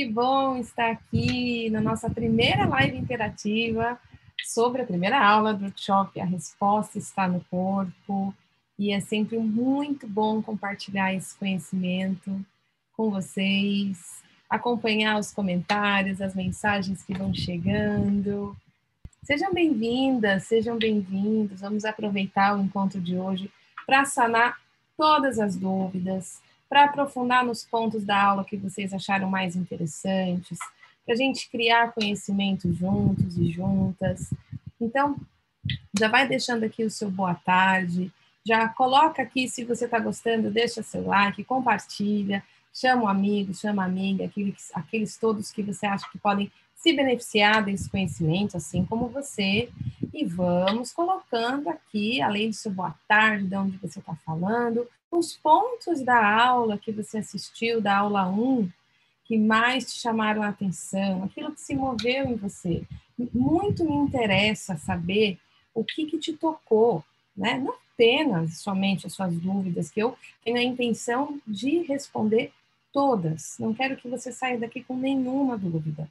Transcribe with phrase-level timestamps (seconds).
[0.00, 4.00] Que bom estar aqui na nossa primeira live interativa
[4.46, 8.34] sobre a primeira aula do workshop A Resposta Está no Corpo.
[8.78, 12.34] E é sempre muito bom compartilhar esse conhecimento
[12.96, 18.56] com vocês, acompanhar os comentários, as mensagens que vão chegando.
[19.22, 21.60] Sejam bem-vindas, sejam bem-vindos.
[21.60, 23.52] Vamos aproveitar o encontro de hoje
[23.86, 24.58] para sanar
[24.96, 26.40] todas as dúvidas,
[26.70, 30.56] para aprofundar nos pontos da aula que vocês acharam mais interessantes,
[31.04, 34.32] para a gente criar conhecimento juntos e juntas.
[34.80, 35.16] Então,
[35.98, 38.12] já vai deixando aqui o seu boa tarde,
[38.46, 42.40] já coloca aqui se você está gostando, deixa seu like, compartilha,
[42.72, 47.62] chama um amigo, chama amiga, aqueles, aqueles todos que você acha que podem se beneficiar
[47.62, 49.68] desse conhecimento, assim como você.
[50.14, 56.00] E vamos colocando aqui, além seu boa tarde, de onde você está falando, os pontos
[56.02, 58.68] da aula que você assistiu, da aula 1,
[59.24, 62.82] que mais te chamaram a atenção, aquilo que se moveu em você.
[63.32, 65.38] Muito me interessa saber
[65.74, 67.04] o que, que te tocou,
[67.36, 67.58] né?
[67.58, 72.50] Não apenas somente as suas dúvidas, que eu tenho a intenção de responder
[72.90, 73.56] todas.
[73.58, 76.08] Não quero que você saia daqui com nenhuma dúvida.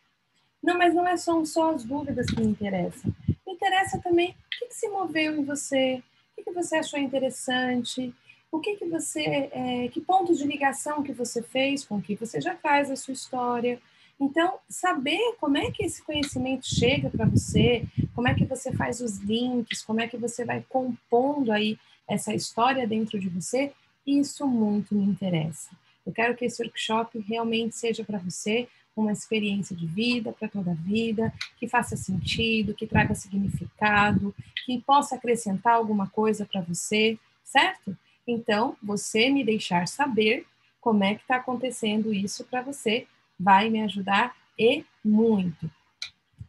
[0.61, 3.13] Não, mas não é só, só as dúvidas que me interessam.
[3.45, 6.99] Me interessa também o que, que se moveu em você, o que, que você achou
[6.99, 8.13] interessante,
[8.51, 12.15] o que, que você, é, que pontos de ligação que você fez com o que
[12.15, 13.79] você já faz a sua história.
[14.19, 18.99] Então, saber como é que esse conhecimento chega para você, como é que você faz
[18.99, 23.71] os links, como é que você vai compondo aí essa história dentro de você,
[24.05, 25.69] isso muito me interessa.
[26.05, 28.67] Eu quero que esse workshop realmente seja para você
[28.99, 34.33] uma experiência de vida para toda a vida, que faça sentido, que traga significado,
[34.65, 37.97] que possa acrescentar alguma coisa para você, certo?
[38.27, 40.45] Então, você me deixar saber
[40.79, 43.07] como é que está acontecendo isso para você
[43.39, 45.69] vai me ajudar e muito.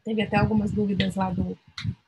[0.04, 1.56] Teve até algumas dúvidas lá do,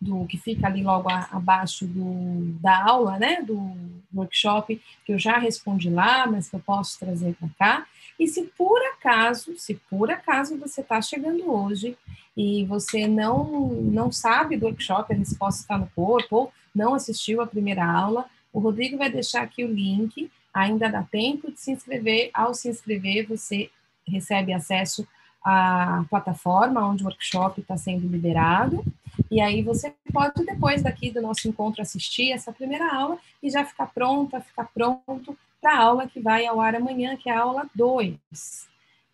[0.00, 3.76] do que fica ali logo a, abaixo do, da aula, né, do
[4.14, 7.86] workshop, que eu já respondi lá, mas que eu posso trazer para cá.
[8.18, 11.96] E se por acaso, se por acaso você está chegando hoje
[12.36, 17.40] e você não, não sabe do workshop, a resposta está no corpo, ou não assistiu
[17.40, 21.72] a primeira aula, o Rodrigo vai deixar aqui o link, ainda dá tempo de se
[21.72, 22.30] inscrever.
[22.34, 23.70] Ao se inscrever, você
[24.06, 25.06] recebe acesso
[25.44, 28.84] à plataforma onde o workshop está sendo liberado.
[29.30, 33.64] E aí você pode, depois daqui do nosso encontro, assistir essa primeira aula e já
[33.64, 37.40] ficar pronta, ficar pronto para a aula que vai ao ar amanhã, que é a
[37.40, 38.18] aula 2.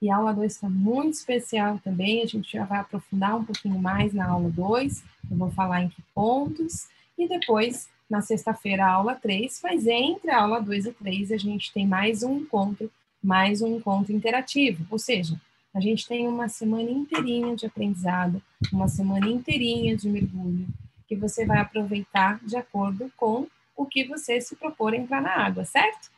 [0.01, 3.79] E a aula 2 está muito especial também, a gente já vai aprofundar um pouquinho
[3.79, 6.89] mais na aula 2, eu vou falar em que pontos,
[7.19, 11.37] e depois, na sexta-feira, a aula 3, mas entre a aula 2 e 3 a
[11.37, 12.91] gente tem mais um encontro,
[13.23, 15.39] mais um encontro interativo, ou seja,
[15.75, 18.41] a gente tem uma semana inteirinha de aprendizado,
[18.73, 20.67] uma semana inteirinha de mergulho,
[21.07, 25.65] que você vai aproveitar de acordo com o que você se propor entrar na água,
[25.65, 26.09] certo?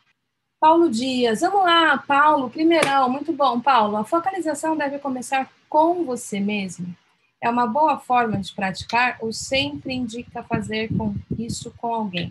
[0.61, 3.97] Paulo Dias, vamos lá, Paulo, primeirão, muito bom, Paulo.
[3.97, 6.95] A focalização deve começar com você mesmo.
[7.41, 12.31] É uma boa forma de praticar ou sempre indica fazer com isso com alguém?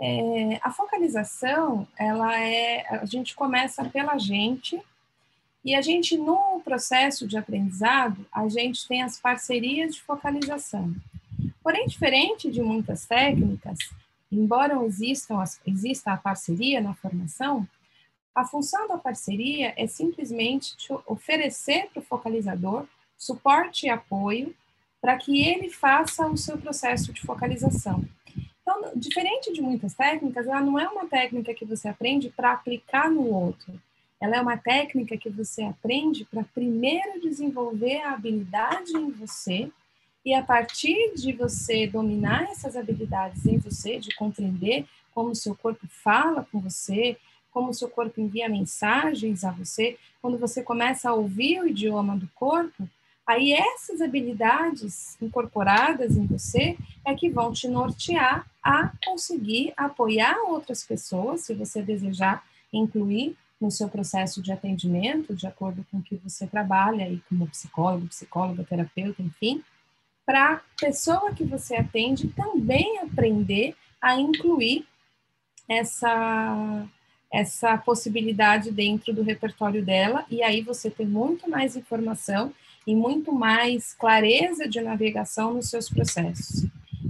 [0.00, 4.80] É, a focalização, ela é, a gente começa pela gente
[5.64, 10.94] e a gente no processo de aprendizado, a gente tem as parcerias de focalização.
[11.60, 13.78] Porém, diferente de muitas técnicas,
[14.32, 17.68] embora existam, exista a parceria na formação,
[18.34, 20.74] a função da parceria é simplesmente
[21.06, 24.54] oferecer para o focalizador suporte e apoio
[25.00, 28.04] para que ele faça o seu processo de focalização.
[28.62, 33.10] Então, diferente de muitas técnicas, ela não é uma técnica que você aprende para aplicar
[33.10, 33.80] no outro.
[34.20, 39.70] Ela é uma técnica que você aprende para primeiro desenvolver a habilidade em você
[40.24, 45.54] e a partir de você dominar essas habilidades em você, de compreender como o seu
[45.54, 47.16] corpo fala com você,
[47.50, 52.16] como o seu corpo envia mensagens a você, quando você começa a ouvir o idioma
[52.16, 52.88] do corpo,
[53.26, 60.84] aí essas habilidades incorporadas em você é que vão te nortear a conseguir apoiar outras
[60.84, 66.16] pessoas, se você desejar incluir no seu processo de atendimento, de acordo com o que
[66.16, 69.62] você trabalha aí como psicólogo, psicóloga, terapeuta, enfim,
[70.24, 74.86] para a pessoa que você atende também aprender a incluir
[75.68, 76.86] essa,
[77.32, 82.52] essa possibilidade dentro do repertório dela, e aí você tem muito mais informação
[82.86, 86.66] e muito mais clareza de navegação nos seus processos.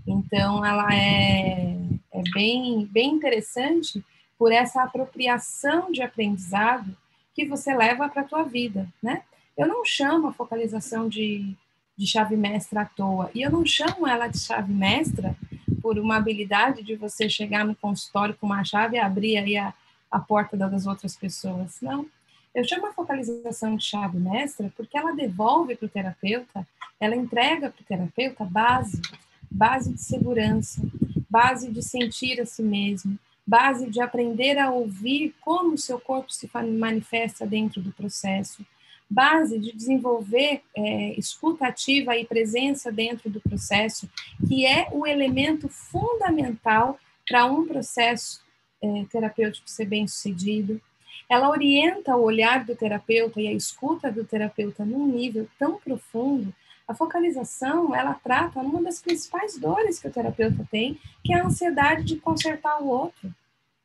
[0.07, 1.77] Então, ela é,
[2.13, 4.05] é bem, bem interessante
[4.39, 6.97] por essa apropriação de aprendizado
[7.35, 9.23] que você leva para a tua vida, né?
[9.57, 11.55] Eu não chamo a focalização de,
[12.03, 13.31] de chave mestra à toa.
[13.33, 15.37] E eu não chamo ela de chave mestra
[15.81, 19.73] por uma habilidade de você chegar no consultório com uma chave e abrir aí a,
[20.11, 21.81] a porta das outras pessoas.
[21.81, 22.05] Não.
[22.53, 26.67] Eu chamo a focalização de chave mestra porque ela devolve para o terapeuta,
[26.99, 29.01] ela entrega para o terapeuta base,
[29.49, 30.83] base de segurança,
[31.31, 33.17] base de sentir a si mesmo,
[33.47, 38.67] base de aprender a ouvir como o seu corpo se manifesta dentro do processo,
[39.13, 44.09] base de desenvolver é, escuta ativa e presença dentro do processo,
[44.49, 46.99] que é o elemento fundamental
[47.29, 48.41] para um processo
[48.83, 50.81] é, terapêutico ser bem sucedido.
[51.29, 56.53] Ela orienta o olhar do terapeuta e a escuta do terapeuta num nível tão profundo.
[56.89, 61.47] A focalização, ela trata uma das principais dores que o terapeuta tem, que é a
[61.47, 63.33] ansiedade de consertar o outro,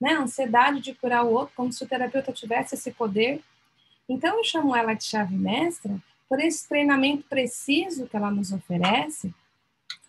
[0.02, 0.14] né?
[0.14, 3.42] A ansiedade de curar o outro, como se o terapeuta tivesse esse poder
[4.10, 5.98] então, eu chamo ela de chave mestra
[6.30, 9.34] por esse treinamento preciso que ela nos oferece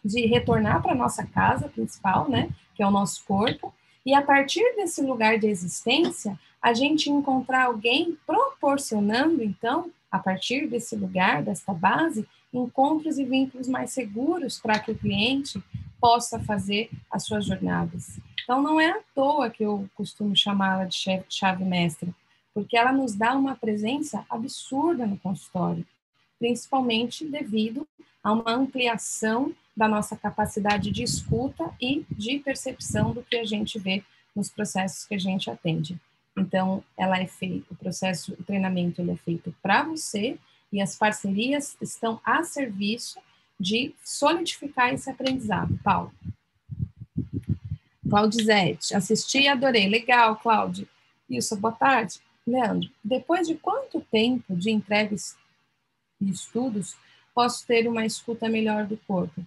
[0.04, 3.74] de retornar para nossa casa principal, né, que é o nosso corpo,
[4.06, 10.66] e a partir desse lugar de existência, a gente encontrar alguém proporcionando, então, a partir
[10.66, 15.62] desse lugar, desta base, encontros e vínculos mais seguros para que o cliente
[16.00, 18.18] possa fazer as suas jornadas.
[18.42, 20.96] Então, não é à toa que eu costumo chamá-la de
[21.28, 22.08] chave mestra,
[22.58, 25.86] porque ela nos dá uma presença absurda no consultório,
[26.40, 27.86] principalmente devido
[28.20, 33.78] a uma ampliação da nossa capacidade de escuta e de percepção do que a gente
[33.78, 34.02] vê
[34.34, 35.96] nos processos que a gente atende.
[36.36, 40.36] Então, ela é feita, o processo, o treinamento ele é feito para você
[40.72, 43.20] e as parcerias estão a serviço
[43.58, 45.78] de solidificar esse aprendizado.
[45.84, 46.12] Paulo.
[48.10, 49.88] Claudizete, assisti e adorei.
[49.88, 50.88] Legal, Cláudio.
[51.30, 52.18] Isso, boa tarde.
[52.48, 55.36] Leandro, depois de quanto tempo de entregas
[56.20, 56.96] e estudos
[57.34, 59.44] posso ter uma escuta melhor do corpo?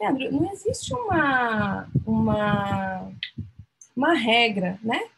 [0.00, 3.10] Leandro, não existe uma, uma,
[3.96, 5.08] uma regra, né?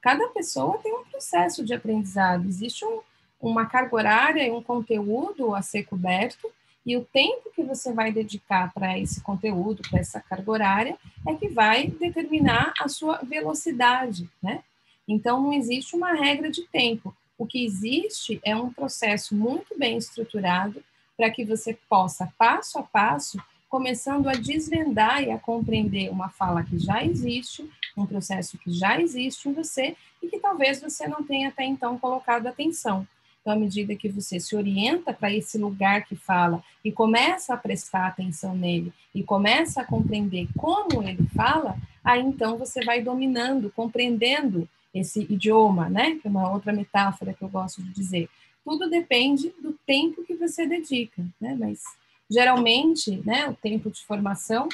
[0.00, 3.00] Cada pessoa tem um processo de aprendizado, existe um,
[3.40, 6.50] uma carga horária e um conteúdo a ser coberto,
[6.84, 11.34] e o tempo que você vai dedicar para esse conteúdo, para essa carga horária, é
[11.34, 14.62] que vai determinar a sua velocidade, né?
[15.08, 17.14] Então, não existe uma regra de tempo.
[17.38, 20.82] O que existe é um processo muito bem estruturado
[21.16, 23.38] para que você possa, passo a passo,
[23.68, 29.00] começando a desvendar e a compreender uma fala que já existe, um processo que já
[29.00, 33.06] existe em você e que talvez você não tenha até então colocado atenção.
[33.40, 37.56] Então, à medida que você se orienta para esse lugar que fala e começa a
[37.56, 43.70] prestar atenção nele e começa a compreender como ele fala, aí então você vai dominando,
[43.70, 44.68] compreendendo
[44.98, 46.16] esse idioma, né?
[46.16, 48.28] Que é uma outra metáfora que eu gosto de dizer.
[48.64, 51.56] Tudo depende do tempo que você dedica, né?
[51.58, 51.82] Mas
[52.30, 53.48] geralmente, né?
[53.48, 54.68] O tempo de formação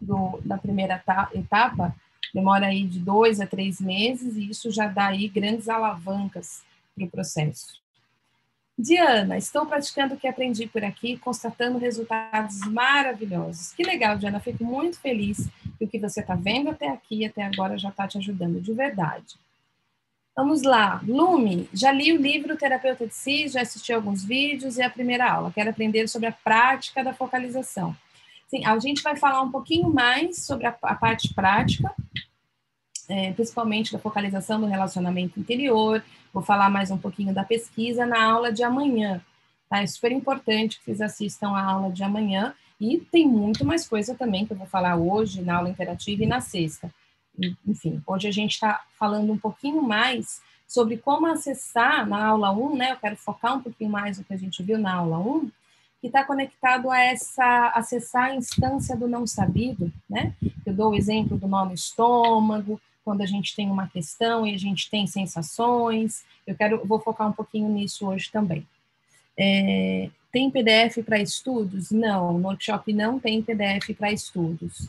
[0.00, 1.02] do, da primeira
[1.34, 1.94] etapa
[2.32, 6.62] demora aí de dois a três meses e isso já dá aí grandes alavancas
[6.94, 7.78] para o processo.
[8.78, 13.72] Diana, estou praticando o que aprendi por aqui, constatando resultados maravilhosos.
[13.72, 15.48] Que legal, Diana, fico muito feliz
[15.78, 18.72] que o que você está vendo até aqui, até agora, já está te ajudando de
[18.72, 19.36] verdade.
[20.36, 24.82] Vamos lá, Lume, já li o livro Terapeuta de Si, já assisti alguns vídeos e
[24.82, 25.52] a primeira aula.
[25.52, 27.96] Quero aprender sobre a prática da focalização.
[28.48, 31.92] Sim, a gente vai falar um pouquinho mais sobre a, a parte prática,
[33.08, 36.02] é, principalmente da focalização do relacionamento interior.
[36.32, 39.20] Vou falar mais um pouquinho da pesquisa na aula de amanhã.
[39.68, 39.82] Tá?
[39.82, 42.54] É super importante que vocês assistam a aula de amanhã.
[42.80, 46.26] E tem muito mais coisa também que eu vou falar hoje na aula interativa e
[46.26, 46.92] na sexta.
[47.66, 52.76] Enfim, hoje a gente está falando um pouquinho mais sobre como acessar na aula 1,
[52.76, 52.92] né?
[52.92, 55.50] Eu quero focar um pouquinho mais no que a gente viu na aula 1,
[56.00, 60.34] que está conectado a essa acessar a instância do não sabido, né?
[60.64, 64.58] Eu dou o exemplo do nome estômago, quando a gente tem uma questão e a
[64.58, 66.24] gente tem sensações.
[66.46, 68.66] Eu quero, vou focar um pouquinho nisso hoje também.
[69.38, 71.90] É, tem PDF para estudos?
[71.90, 74.88] Não, no workshop não tem PDF para estudos.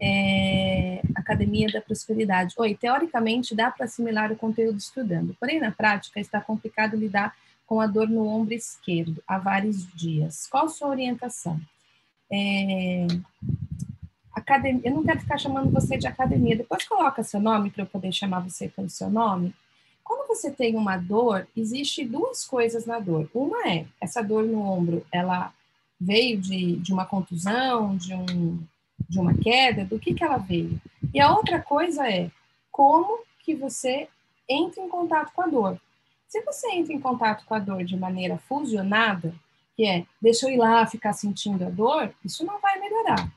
[0.00, 2.54] É, Academia da Prosperidade.
[2.58, 7.34] Oi, teoricamente dá para assimilar o conteúdo estudando, porém na prática está complicado lidar
[7.66, 10.46] com a dor no ombro esquerdo há vários dias.
[10.48, 11.58] Qual sua orientação?
[12.30, 13.06] É,
[14.34, 17.86] academia, eu não quero ficar chamando você de academia, depois coloca seu nome para eu
[17.86, 19.54] poder chamar você pelo seu nome.
[20.04, 23.28] Quando você tem uma dor, existe duas coisas na dor.
[23.34, 25.52] Uma é, essa dor no ombro, ela
[25.98, 28.62] veio de, de uma contusão, de, um,
[29.08, 30.78] de uma queda, do que, que ela veio?
[31.12, 32.30] E a outra coisa é,
[32.70, 34.08] como que você
[34.48, 35.80] entra em contato com a dor?
[36.28, 39.34] Se você entra em contato com a dor de maneira fusionada,
[39.76, 43.32] que é deixa eu ir lá ficar sentindo a dor, isso não vai melhorar.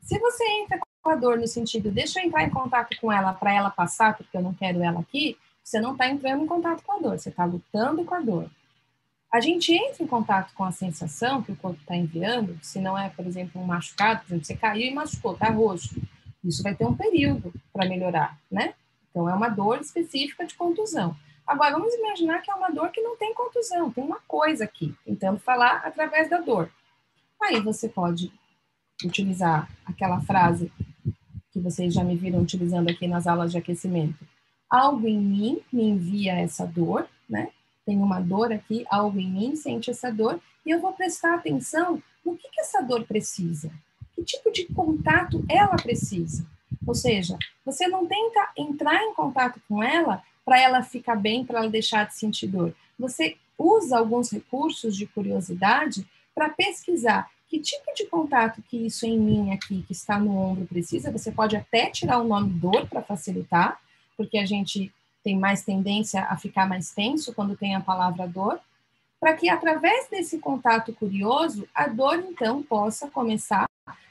[0.00, 3.34] Se você entra com a dor no sentido deixa eu entrar em contato com ela
[3.34, 6.80] para ela passar, porque eu não quero ela aqui, você não está entrando em contato
[6.84, 8.48] com a dor, você está lutando com a dor.
[9.32, 12.96] A gente entra em contato com a sensação que o corpo está enviando, se não
[12.96, 16.00] é, por exemplo, um machucado, por exemplo, você caiu e machucou, está roxo.
[16.44, 18.74] Isso vai ter um período para melhorar, né?
[19.10, 21.16] Então, é uma dor específica de contusão.
[21.44, 24.94] Agora, vamos imaginar que é uma dor que não tem contusão, tem uma coisa aqui,
[25.04, 26.70] tentando falar através da dor.
[27.42, 28.32] Aí você pode
[29.04, 30.70] utilizar aquela frase
[31.50, 34.35] que vocês já me viram utilizando aqui nas aulas de aquecimento.
[34.68, 37.50] Algo em mim me envia essa dor, né?
[37.84, 42.02] Tem uma dor aqui, algo em mim sente essa dor, e eu vou prestar atenção
[42.24, 43.70] no que, que essa dor precisa.
[44.14, 46.44] Que tipo de contato ela precisa?
[46.84, 51.58] Ou seja, você não tenta entrar em contato com ela para ela ficar bem, para
[51.58, 52.74] ela deixar de sentir dor.
[52.98, 59.18] Você usa alguns recursos de curiosidade para pesquisar que tipo de contato que isso em
[59.18, 61.12] mim aqui, que está no ombro, precisa.
[61.12, 63.80] Você pode até tirar o nome dor para facilitar,
[64.16, 64.92] porque a gente
[65.22, 68.60] tem mais tendência a ficar mais tenso quando tem a palavra dor,
[69.18, 73.66] para que através desse contato curioso, a dor então possa começar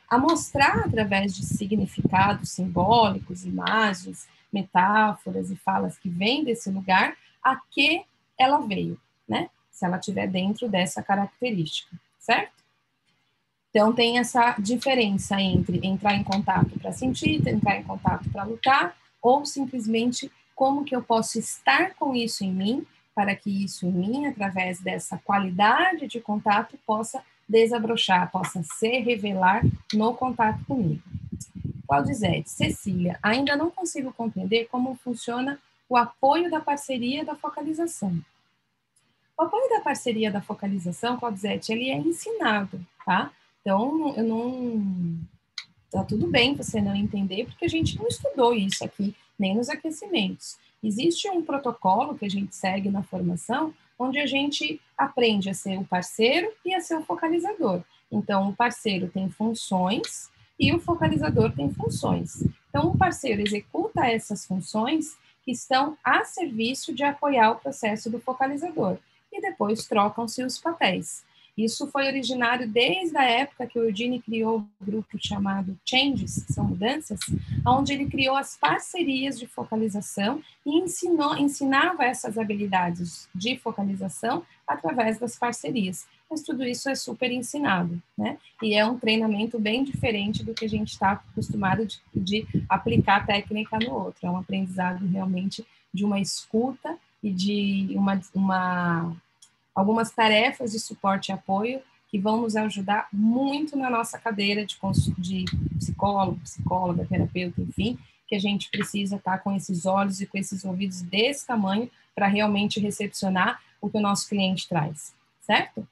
[0.09, 7.59] a mostrar através de significados simbólicos, imagens, metáforas e falas que vêm desse lugar, a
[7.71, 8.03] que
[8.37, 9.49] ela veio, né?
[9.71, 12.53] Se ela estiver dentro dessa característica, certo?
[13.69, 18.95] Então, tem essa diferença entre entrar em contato para sentir, entrar em contato para lutar,
[19.25, 23.91] ou simplesmente como que eu posso estar com isso em mim, para que isso em
[23.91, 29.63] mim, através dessa qualidade de contato, possa desabrochar, possa se revelar
[29.95, 31.01] no contato comigo.
[31.87, 38.15] Claudizete, Cecília, ainda não consigo compreender como funciona o apoio da parceria da focalização.
[39.35, 43.31] O apoio da parceria da focalização, Claudizete, ele é ensinado, tá?
[43.61, 45.17] Então, eu não...
[45.95, 49.69] Tá tudo bem você não entender, porque a gente não estudou isso aqui, nem nos
[49.69, 50.57] aquecimentos.
[50.83, 55.79] Existe um protocolo que a gente segue na formação, onde a gente aprende a ser
[55.79, 57.81] o parceiro e a ser o focalizador.
[58.11, 62.43] Então, o parceiro tem funções e o focalizador tem funções.
[62.69, 68.19] Então, o parceiro executa essas funções que estão a serviço de apoiar o processo do
[68.19, 68.97] focalizador
[69.31, 71.23] e depois trocam-se os papéis.
[71.57, 76.53] Isso foi originário desde a época que o Eugene criou o grupo chamado Changes, que
[76.53, 77.19] são mudanças,
[77.65, 85.17] onde ele criou as parcerias de focalização e ensinou, ensinava essas habilidades de focalização através
[85.17, 88.37] das parcerias mas tudo isso é super ensinado, né?
[88.61, 93.25] E é um treinamento bem diferente do que a gente está acostumado de, de aplicar
[93.25, 94.25] técnica no outro.
[94.25, 99.15] É um aprendizado realmente de uma escuta e de uma, uma
[99.75, 104.77] algumas tarefas de suporte e apoio que vão nos ajudar muito na nossa cadeira de,
[105.17, 105.45] de
[105.77, 110.63] psicólogo, psicóloga, terapeuta, enfim, que a gente precisa estar com esses olhos e com esses
[110.63, 115.85] ouvidos desse tamanho para realmente recepcionar o que o nosso cliente traz, certo?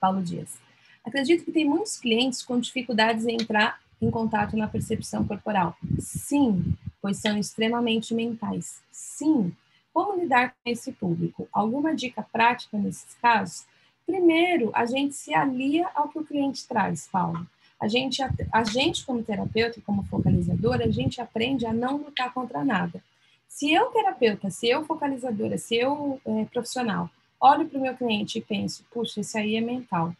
[0.00, 0.58] Paulo Dias.
[1.04, 5.76] Acredito que tem muitos clientes com dificuldades em entrar em contato na percepção corporal.
[6.00, 8.80] Sim, pois são extremamente mentais.
[8.90, 9.54] Sim.
[9.98, 11.48] Como lidar com esse público?
[11.52, 13.66] Alguma dica prática nesses casos?
[14.06, 17.44] Primeiro, a gente se alia ao que o cliente traz, Paulo.
[17.80, 22.64] A gente, a, gente como terapeuta, como focalizadora, a gente aprende a não lutar contra
[22.64, 23.02] nada.
[23.48, 28.38] Se eu, terapeuta, se eu, focalizadora, se eu, é, profissional, olho para o meu cliente
[28.38, 30.14] e penso, puxa, isso aí é mental,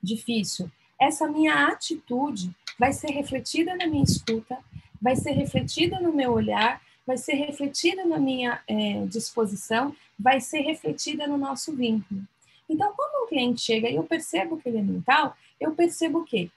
[0.00, 0.70] difícil.
[1.00, 4.56] Essa minha atitude vai ser refletida na minha escuta,
[5.02, 10.60] vai ser refletida no meu olhar, vai ser refletida na minha é, disposição, vai ser
[10.60, 12.22] refletida no nosso vínculo.
[12.68, 16.24] Então, quando um cliente chega e eu percebo que ele é mental, eu percebo o
[16.24, 16.50] quê?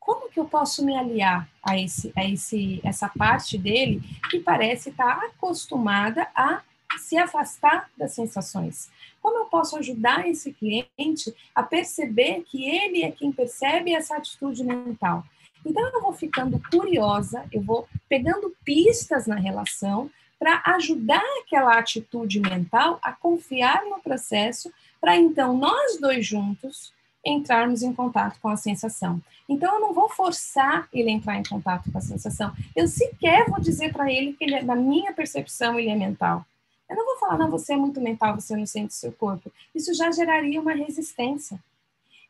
[0.00, 4.00] Como que eu posso me aliar a, esse, a esse, essa parte dele
[4.30, 6.62] que parece estar acostumada a
[6.98, 8.90] se afastar das sensações?
[9.20, 14.62] Como eu posso ajudar esse cliente a perceber que ele é quem percebe essa atitude
[14.62, 15.24] mental?
[15.66, 20.08] Então, eu vou ficando curiosa, eu vou pegando pistas na relação
[20.38, 26.92] para ajudar aquela atitude mental a confiar no processo, para então nós dois juntos
[27.24, 29.20] entrarmos em contato com a sensação.
[29.48, 32.52] Então, eu não vou forçar ele a entrar em contato com a sensação.
[32.76, 36.46] Eu sequer vou dizer para ele que, ele, é, na minha percepção, ele é mental.
[36.88, 39.50] Eu não vou falar, não, você é muito mental, você não sente seu corpo.
[39.74, 41.58] Isso já geraria uma resistência.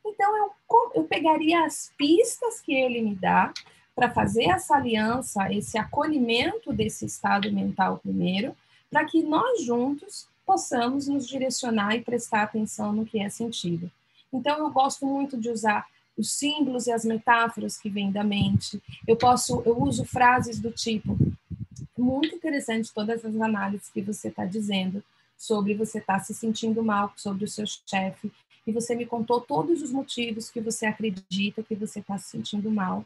[0.07, 0.51] Então, eu,
[0.95, 3.53] eu pegaria as pistas que ele me dá
[3.95, 8.55] para fazer essa aliança, esse acolhimento desse estado mental primeiro,
[8.91, 13.91] para que nós juntos possamos nos direcionar e prestar atenção no que é sentido.
[14.33, 15.87] Então, eu gosto muito de usar
[16.17, 18.81] os símbolos e as metáforas que vêm da mente.
[19.07, 21.17] Eu posso, eu uso frases do tipo
[21.99, 25.03] muito interessante todas as análises que você está dizendo
[25.37, 28.31] sobre você estar tá se sentindo mal sobre o seu chefe
[28.67, 32.71] e você me contou todos os motivos que você acredita que você está se sentindo
[32.71, 33.05] mal.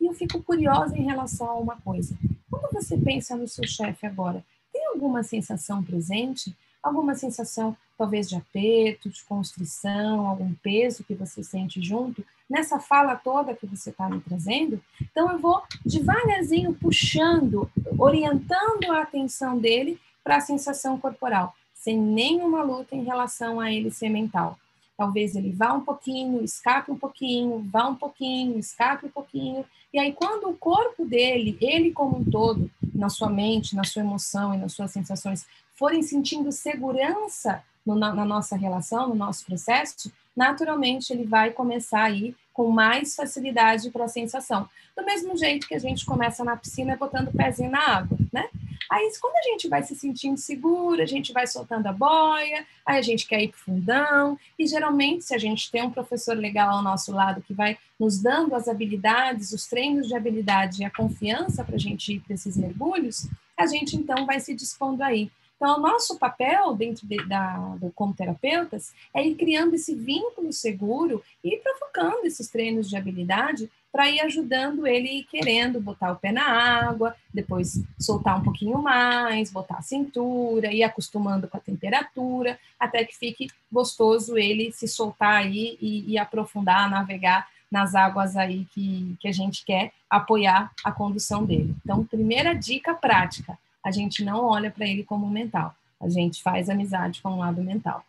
[0.00, 2.16] E eu fico curiosa em relação a uma coisa.
[2.50, 6.56] Quando você pensa no seu chefe agora, tem alguma sensação presente?
[6.82, 12.24] Alguma sensação, talvez, de aperto, de constrição, algum peso que você sente junto?
[12.50, 14.82] Nessa fala toda que você está me trazendo?
[15.00, 22.62] Então, eu vou devagarzinho puxando, orientando a atenção dele para a sensação corporal, sem nenhuma
[22.62, 24.58] luta em relação a ele ser mental.
[24.96, 29.64] Talvez ele vá um pouquinho, escape um pouquinho, vá um pouquinho, escape um pouquinho.
[29.92, 34.02] E aí, quando o corpo dele, ele como um todo, na sua mente, na sua
[34.02, 39.44] emoção e nas suas sensações, forem sentindo segurança no, na, na nossa relação, no nosso
[39.44, 44.68] processo, naturalmente ele vai começar a ir com mais facilidade para a sensação.
[44.96, 48.48] Do mesmo jeito que a gente começa na piscina botando o pezinho na água, né?
[48.90, 52.98] Aí, quando a gente vai se sentindo seguro, a gente vai soltando a boia, aí
[52.98, 56.36] a gente quer ir para o fundão, e geralmente, se a gente tem um professor
[56.36, 60.84] legal ao nosso lado que vai nos dando as habilidades, os treinos de habilidade e
[60.84, 65.02] a confiança para a gente ir para esses mergulhos, a gente então vai se dispondo
[65.02, 65.30] aí.
[65.62, 70.52] Então, o nosso papel dentro de, da, do, como terapeutas é ir criando esse vínculo
[70.52, 76.32] seguro e provocando esses treinos de habilidade para ir ajudando ele querendo botar o pé
[76.32, 82.58] na água, depois soltar um pouquinho mais, botar a cintura, ir acostumando com a temperatura,
[82.80, 88.66] até que fique gostoso ele se soltar aí e, e aprofundar, navegar nas águas aí
[88.72, 91.74] que, que a gente quer apoiar a condução dele.
[91.84, 96.70] Então, primeira dica prática, a gente não olha para ele como mental, a gente faz
[96.70, 98.04] amizade com o lado mental.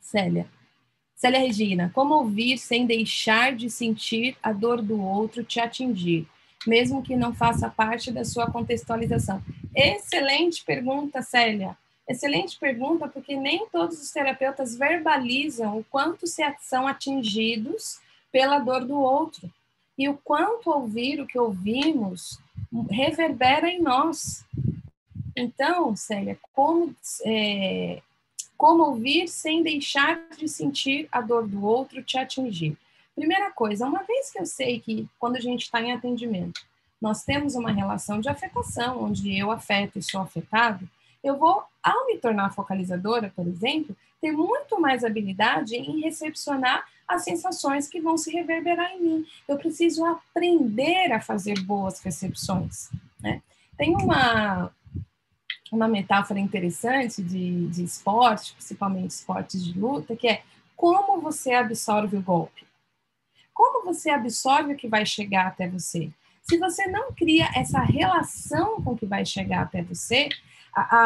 [0.00, 0.46] Célia.
[1.22, 6.26] Célia Regina, como ouvir sem deixar de sentir a dor do outro te atingir,
[6.66, 9.40] mesmo que não faça parte da sua contextualização?
[9.72, 11.78] Excelente pergunta, Célia.
[12.08, 18.00] Excelente pergunta, porque nem todos os terapeutas verbalizam o quanto se são atingidos
[18.32, 19.48] pela dor do outro
[19.96, 22.40] e o quanto ouvir o que ouvimos
[22.90, 24.44] reverbera em nós.
[25.36, 26.92] Então, Célia, como,
[27.24, 28.02] é,
[28.62, 32.78] como ouvir sem deixar de sentir a dor do outro te atingir?
[33.12, 36.64] Primeira coisa, uma vez que eu sei que quando a gente está em atendimento,
[37.00, 40.88] nós temos uma relação de afetação, onde eu afeto e sou afetado,
[41.24, 47.24] eu vou, ao me tornar focalizadora, por exemplo, ter muito mais habilidade em recepcionar as
[47.24, 49.26] sensações que vão se reverberar em mim.
[49.48, 52.90] Eu preciso aprender a fazer boas recepções.
[53.20, 53.42] Né?
[53.76, 54.70] Tem uma,
[55.72, 60.42] uma metáfora interessante de, de esporte, principalmente esportes de luta, que é
[60.76, 62.66] como você absorve o golpe.
[63.54, 66.10] Como você absorve o que vai chegar até você?
[66.42, 70.28] Se você não cria essa relação com o que vai chegar até você,
[70.74, 70.96] a,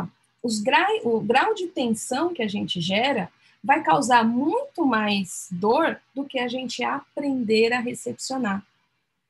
[0.00, 0.08] a,
[0.42, 0.62] os
[1.04, 3.30] o grau de tensão que a gente gera
[3.62, 8.64] vai causar muito mais dor do que a gente aprender a recepcionar,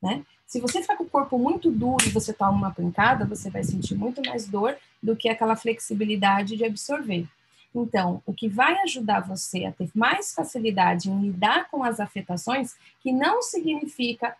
[0.00, 0.24] né?
[0.46, 3.64] Se você ficar com o corpo muito duro e você toma uma pancada, você vai
[3.64, 7.26] sentir muito mais dor do que aquela flexibilidade de absorver.
[7.74, 12.76] Então, o que vai ajudar você a ter mais facilidade em lidar com as afetações,
[13.00, 14.36] que não significa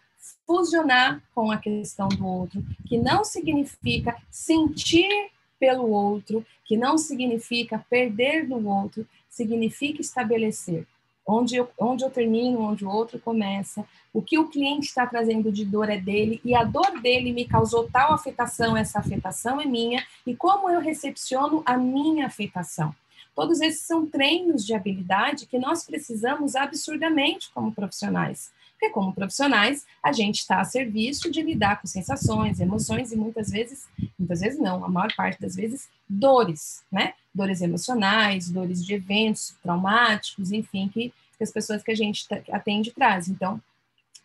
[0.46, 7.84] fusionar com a questão do outro, que não significa sentir pelo outro, que não significa
[7.90, 10.86] perder do outro, significa estabelecer
[11.26, 15.50] onde eu, onde eu termino, onde o outro começa, o que o cliente está trazendo
[15.50, 19.64] de dor é dele, e a dor dele me causou tal afetação, essa afetação é
[19.64, 22.94] minha, e como eu recepciono a minha afetação.
[23.34, 28.50] Todos esses são treinos de habilidade que nós precisamos absurdamente como profissionais.
[28.78, 33.50] Porque, como profissionais, a gente está a serviço de lidar com sensações, emoções e muitas
[33.50, 37.14] vezes, muitas vezes não, a maior parte das vezes, dores, né?
[37.34, 42.90] Dores emocionais, dores de eventos traumáticos, enfim, que, que as pessoas que a gente atende
[42.90, 43.34] trazem.
[43.34, 43.60] Então,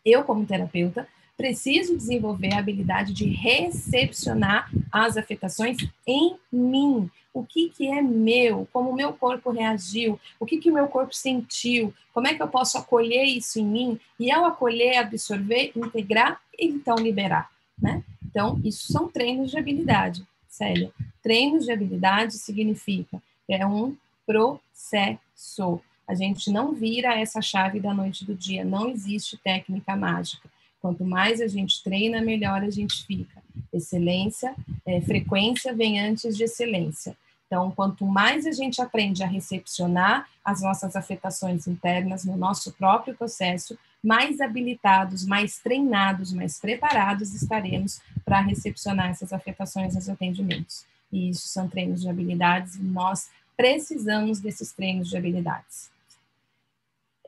[0.03, 1.07] eu, como terapeuta,
[1.41, 7.09] preciso desenvolver a habilidade de recepcionar as afetações em mim.
[7.33, 10.87] O que, que é meu, como o meu corpo reagiu, o que, que o meu
[10.87, 15.71] corpo sentiu, como é que eu posso acolher isso em mim e, ao acolher, absorver,
[15.75, 17.49] integrar e então liberar.
[17.81, 18.03] Né?
[18.23, 20.91] Então, isso são treinos de habilidade, Célia.
[21.23, 25.81] Treinos de habilidade significa é um processo.
[26.07, 30.49] A gente não vira essa chave da noite do dia, não existe técnica mágica.
[30.81, 33.41] Quanto mais a gente treina, melhor a gente fica.
[33.71, 37.15] Excelência, é, frequência vem antes de excelência.
[37.45, 43.13] Então, quanto mais a gente aprende a recepcionar as nossas afetações internas no nosso próprio
[43.13, 50.85] processo, mais habilitados, mais treinados, mais preparados estaremos para recepcionar essas afetações nos atendimentos.
[51.11, 55.91] E isso são treinos de habilidades e nós precisamos desses treinos de habilidades.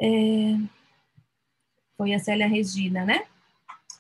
[0.02, 0.58] É...
[1.96, 3.26] Foi a Célia Regina, né?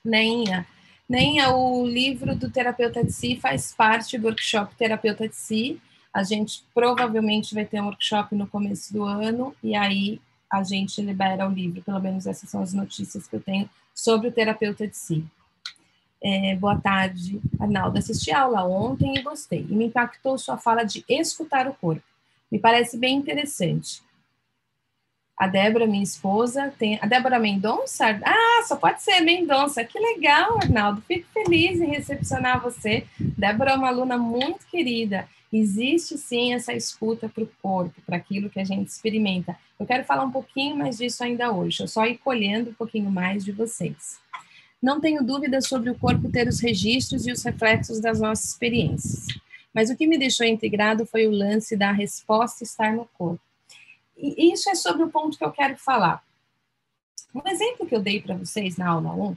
[0.03, 0.67] Neinha.
[1.07, 5.81] Neinha, o livro do Terapeuta de Si faz parte do workshop Terapeuta de Si,
[6.13, 10.19] a gente provavelmente vai ter um workshop no começo do ano e aí
[10.51, 11.81] a gente libera o livro.
[11.81, 15.25] Pelo menos essas são as notícias que eu tenho sobre o terapeuta de si.
[16.21, 17.97] É, boa tarde, Arnaldo.
[17.97, 19.65] Assisti a aula ontem e gostei.
[19.69, 22.03] E me impactou sua fala de escutar o corpo.
[22.51, 24.02] Me parece bem interessante.
[25.37, 26.99] A Débora, minha esposa, tem.
[27.01, 28.19] A Débora Mendonça?
[28.23, 29.83] Ah, só pode ser Mendonça.
[29.83, 31.01] Que legal, Arnaldo.
[31.01, 33.05] Fico feliz em recepcionar você.
[33.19, 38.49] Débora é uma aluna muito querida existe sim essa escuta para o corpo, para aquilo
[38.49, 39.55] que a gente experimenta.
[39.79, 43.11] Eu quero falar um pouquinho mais disso ainda hoje, eu só ir colhendo um pouquinho
[43.11, 44.19] mais de vocês.
[44.81, 49.27] Não tenho dúvida sobre o corpo ter os registros e os reflexos das nossas experiências,
[49.73, 53.41] mas o que me deixou integrado foi o lance da resposta estar no corpo.
[54.17, 56.23] E isso é sobre o ponto que eu quero falar.
[57.33, 59.35] Um exemplo que eu dei para vocês na aula 1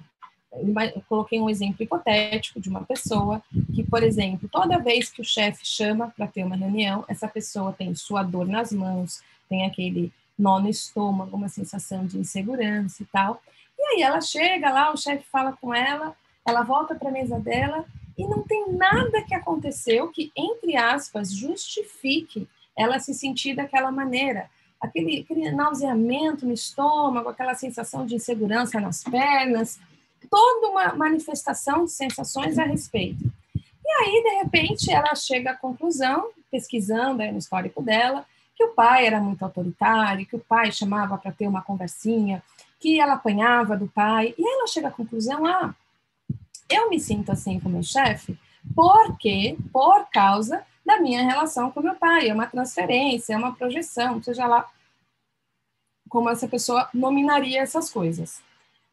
[0.52, 3.42] eu coloquei um exemplo hipotético de uma pessoa
[3.74, 7.72] que, por exemplo, toda vez que o chefe chama para ter uma reunião, essa pessoa
[7.72, 13.06] tem sua dor nas mãos, tem aquele nó no estômago, uma sensação de insegurança e
[13.06, 13.40] tal.
[13.78, 17.38] E aí ela chega lá, o chefe fala com ela, ela volta para a mesa
[17.38, 17.84] dela
[18.16, 24.48] e não tem nada que aconteceu que, entre aspas, justifique ela se sentir daquela maneira.
[24.86, 29.78] Aquele, aquele nauseamento no estômago, aquela sensação de insegurança nas pernas,
[30.30, 33.24] toda uma manifestação de sensações a respeito.
[33.84, 39.06] E aí, de repente, ela chega à conclusão, pesquisando no histórico dela, que o pai
[39.06, 42.42] era muito autoritário, que o pai chamava para ter uma conversinha,
[42.80, 45.74] que ela apanhava do pai, e ela chega à conclusão: ah,
[46.68, 48.36] eu me sinto assim com meu chefe
[48.74, 54.22] porque, por causa da minha relação com meu pai, é uma transferência, é uma projeção,
[54.22, 54.66] seja lá
[56.08, 58.42] como essa pessoa nominaria essas coisas.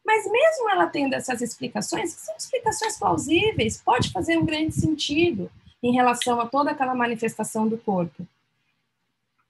[0.04, 5.50] Mas mesmo ela tendo essas explicações, que são explicações plausíveis, pode fazer um grande sentido
[5.82, 8.26] em relação a toda aquela manifestação do corpo,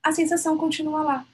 [0.03, 1.25] a sensação continua lá.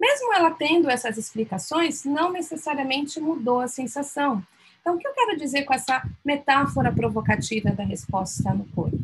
[0.00, 4.42] Mesmo ela tendo essas explicações, não necessariamente mudou a sensação.
[4.80, 8.96] Então, o que eu quero dizer com essa metáfora provocativa da resposta no corpo?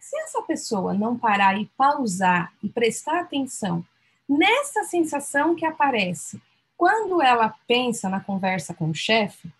[0.00, 3.84] Se essa pessoa não parar e pausar e prestar atenção
[4.30, 6.40] nessa sensação que aparece
[6.76, 9.50] quando ela pensa na conversa com o chefe,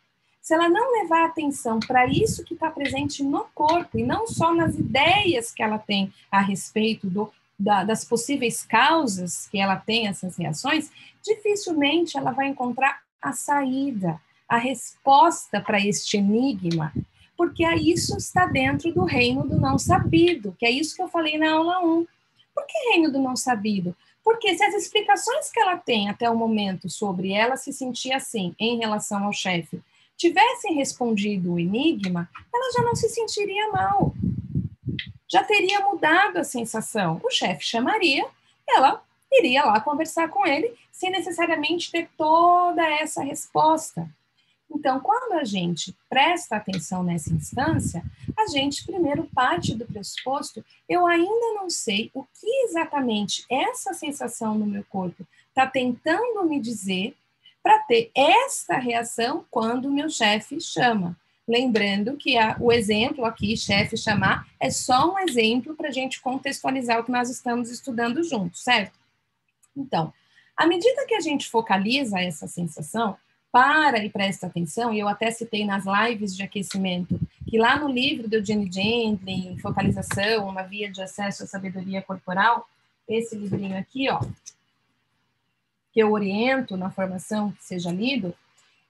[0.41, 4.55] se ela não levar atenção para isso que está presente no corpo e não só
[4.55, 10.07] nas ideias que ela tem a respeito do, da, das possíveis causas que ela tem
[10.07, 10.91] essas reações,
[11.23, 16.93] dificilmente ela vai encontrar a saída, a resposta para este enigma,
[17.37, 21.37] porque isso está dentro do reino do não sabido, que é isso que eu falei
[21.37, 22.07] na aula 1.
[22.55, 23.95] Por que reino do não sabido?
[24.23, 28.55] Porque se as explicações que ela tem até o momento sobre ela se sentir assim
[28.59, 29.81] em relação ao chefe
[30.17, 34.15] tivessem respondido o enigma, ela já não se sentiria mal.
[35.27, 37.21] Já teria mudado a sensação.
[37.25, 38.27] O chefe chamaria,
[38.69, 39.03] ela
[39.33, 44.07] iria lá conversar com ele, sem necessariamente ter toda essa resposta.
[44.73, 48.03] Então, quando a gente presta atenção nessa instância,
[48.39, 54.55] a gente primeiro parte do pressuposto, eu ainda não sei o que exatamente essa sensação
[54.57, 57.17] no meu corpo está tentando me dizer
[57.63, 61.19] para ter esta reação quando o meu chefe chama.
[61.47, 66.21] Lembrando que a, o exemplo aqui, chefe chamar, é só um exemplo para a gente
[66.21, 68.99] contextualizar o que nós estamos estudando juntos, certo?
[69.77, 70.13] Então,
[70.57, 73.17] à medida que a gente focaliza essa sensação,
[73.53, 77.89] para e presta atenção, e eu até citei nas lives de aquecimento, que lá no
[77.89, 82.69] livro do Jenny Gendlin, Focalização, uma via de acesso à sabedoria corporal,
[83.09, 84.21] esse livrinho aqui, ó,
[85.93, 88.33] que eu oriento na formação que seja lido,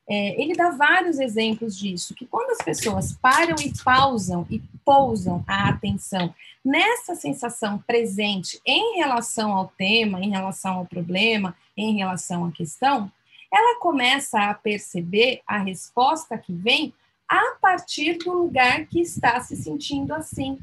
[0.09, 5.45] é, ele dá vários exemplos disso, que quando as pessoas param e pausam e pousam
[5.47, 12.45] a atenção nessa sensação presente em relação ao tema, em relação ao problema, em relação
[12.45, 13.11] à questão,
[13.53, 16.95] ela começa a perceber a resposta que vem
[17.29, 20.59] a partir do lugar que está se sentindo assim,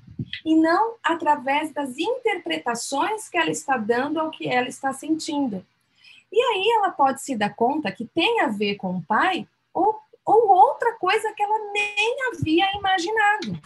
[0.45, 5.65] e não através das interpretações que ela está dando ao que ela está sentindo.
[6.31, 9.97] E aí ela pode se dar conta que tem a ver com o pai ou,
[10.25, 13.61] ou outra coisa que ela nem havia imaginado.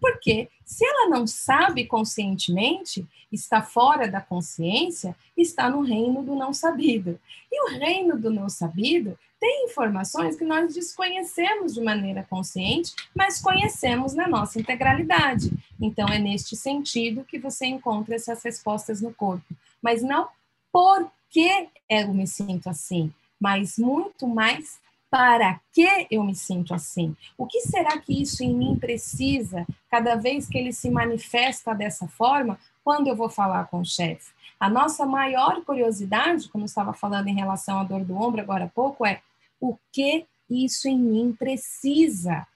[0.00, 6.52] Porque se ela não sabe conscientemente, está fora da consciência, está no reino do não
[6.52, 7.18] sabido.
[7.50, 13.40] E o reino do não sabido tem informações que nós desconhecemos de maneira consciente, mas
[13.40, 15.52] conhecemos na nossa integralidade.
[15.80, 19.54] Então, é neste sentido que você encontra essas respostas no corpo.
[19.80, 20.28] Mas não
[20.72, 27.16] por que eu me sinto assim, mas muito mais para que eu me sinto assim?
[27.36, 32.06] O que será que isso em mim precisa cada vez que ele se manifesta dessa
[32.06, 34.30] forma quando eu vou falar com o chefe?
[34.60, 38.64] A nossa maior curiosidade, como eu estava falando em relação à dor do ombro agora
[38.64, 39.20] há pouco, é
[39.60, 42.46] o que isso em mim precisa?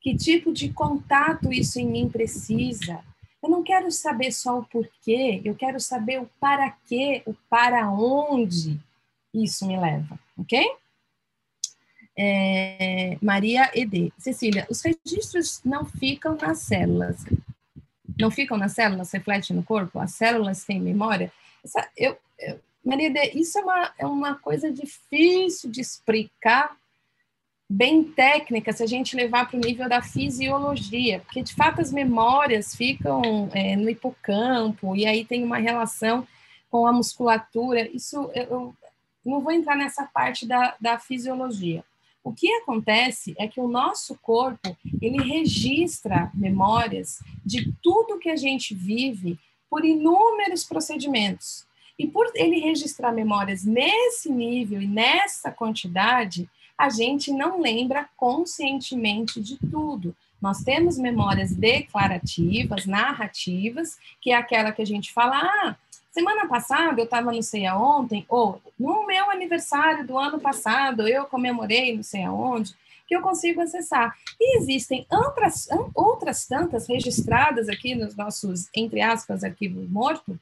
[0.00, 3.00] Que tipo de contato isso em mim precisa?
[3.42, 7.90] Eu não quero saber só o porquê, eu quero saber o para quê, o para
[7.90, 8.78] onde
[9.32, 10.62] isso me leva, ok?
[12.22, 14.12] É, Maria ED.
[14.18, 17.24] Cecília, os registros não ficam nas células.
[18.18, 19.98] Não ficam nas células, refletem no corpo?
[19.98, 21.32] As células têm memória?
[21.64, 26.76] Essa, eu, eu, Maria ED, isso é uma, é uma coisa difícil de explicar,
[27.66, 31.90] bem técnica, se a gente levar para o nível da fisiologia, porque de fato as
[31.90, 36.28] memórias ficam é, no hipocampo, e aí tem uma relação
[36.68, 37.88] com a musculatura.
[37.96, 38.74] Isso eu, eu
[39.24, 41.82] não vou entrar nessa parte da, da fisiologia.
[42.22, 48.36] O que acontece é que o nosso corpo, ele registra memórias de tudo que a
[48.36, 49.38] gente vive
[49.70, 51.66] por inúmeros procedimentos.
[51.98, 59.40] E por ele registrar memórias nesse nível e nessa quantidade, a gente não lembra conscientemente
[59.40, 60.16] de tudo.
[60.40, 65.76] Nós temos memórias declarativas, narrativas, que é aquela que a gente fala, ah,
[66.10, 71.24] Semana passada eu estava não sei aonde, ou no meu aniversário do ano passado eu
[71.24, 72.74] comemorei não sei aonde,
[73.06, 74.16] que eu consigo acessar.
[74.38, 80.36] E existem outras, outras tantas registradas aqui nos nossos, entre aspas, arquivos mortos,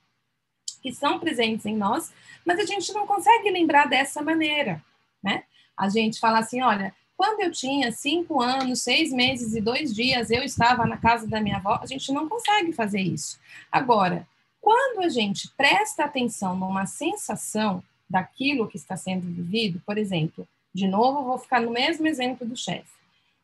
[0.82, 2.12] que são presentes em nós,
[2.44, 4.82] mas a gente não consegue lembrar dessa maneira,
[5.22, 5.44] né?
[5.76, 10.30] A gente fala assim, olha, quando eu tinha cinco anos, seis meses e dois dias,
[10.30, 13.38] eu estava na casa da minha avó, a gente não consegue fazer isso.
[13.72, 14.26] Agora,
[14.60, 20.86] quando a gente presta atenção numa sensação daquilo que está sendo vivido, por exemplo, de
[20.86, 22.98] novo, vou ficar no mesmo exemplo do chefe.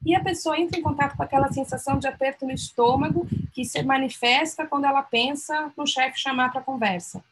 [0.05, 3.83] E a pessoa entra em contato com aquela sensação de aperto no estômago que se
[3.83, 7.25] manifesta quando ela pensa no chefe chamar para conversa.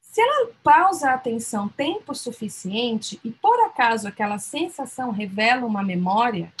[0.00, 6.52] Se ela pausa a atenção tempo suficiente e por acaso aquela sensação revela uma memória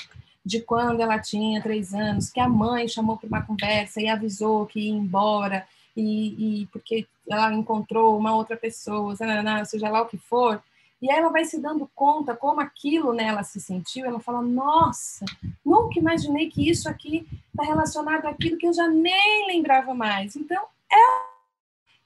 [0.44, 4.66] de quando ela tinha três anos, que a mãe chamou para uma conversa e avisou
[4.66, 9.16] que ia embora e, e porque ela encontrou uma outra pessoa,
[9.64, 10.62] seja lá o que for,
[11.00, 15.24] e ela vai se dando conta como aquilo nela se sentiu, ela fala, nossa,
[15.64, 20.36] nunca imaginei que isso aqui está relacionado àquilo que eu já nem lembrava mais.
[20.36, 21.36] Então, é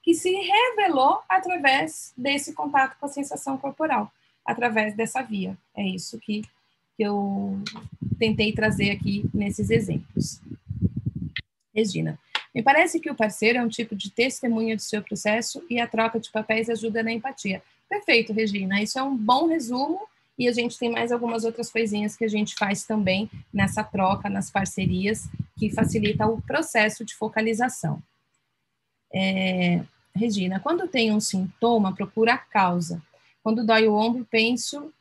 [0.03, 4.11] que se revelou através desse contato com a sensação corporal,
[4.45, 5.57] através dessa via.
[5.77, 6.43] É isso que,
[6.97, 7.61] que eu
[8.19, 10.41] tentei trazer aqui nesses exemplos.
[11.73, 12.19] Regina,
[12.55, 15.87] me parece que o parceiro é um tipo de testemunha do seu processo e a
[15.87, 17.63] troca de papéis ajuda na empatia.
[17.89, 18.83] Perfeito, Regina.
[18.83, 20.01] Isso é um bom resumo
[20.39, 24.29] e a gente tem mais algumas outras coisinhas que a gente faz também nessa troca,
[24.29, 28.03] nas parcerias, que facilita o processo de focalização.
[29.13, 29.83] É,
[30.15, 33.03] Regina, quando tem um sintoma, procura a causa.
[33.43, 34.93] Quando dói o ombro, penso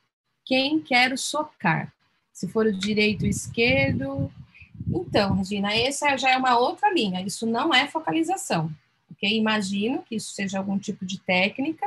[0.45, 1.93] quem quero socar.
[2.33, 4.31] Se for o direito ou esquerdo,
[4.91, 8.71] então, Regina, essa já é uma outra linha, isso não é focalização,
[9.11, 9.37] ok?
[9.37, 11.85] Imagino que isso seja algum tipo de técnica,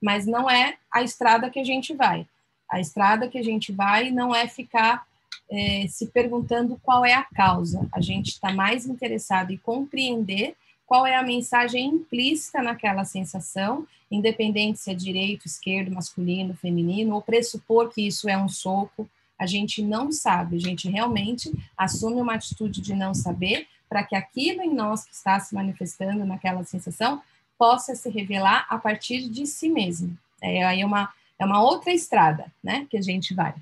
[0.00, 2.26] mas não é a estrada que a gente vai.
[2.68, 5.06] A estrada que a gente vai não é ficar
[5.50, 10.54] é, se perguntando qual é a causa, a gente está mais interessado em compreender
[10.86, 17.22] qual é a mensagem implícita naquela sensação, independente se é direito, esquerdo, masculino, feminino, ou
[17.22, 19.08] pressupor que isso é um soco,
[19.40, 24.14] a gente não sabe, a gente realmente assume uma atitude de não saber para que
[24.14, 27.22] aquilo em nós que está se manifestando naquela sensação
[27.58, 30.14] possa se revelar a partir de si mesmo.
[30.42, 33.54] É aí uma, é uma outra estrada, né, que a gente vai.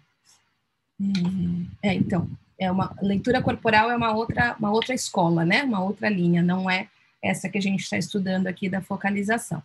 [1.81, 6.09] É, então, é uma leitura corporal é uma outra, uma outra escola, né, uma outra
[6.09, 6.89] linha, não é
[7.23, 9.63] essa que a gente está estudando aqui da focalização.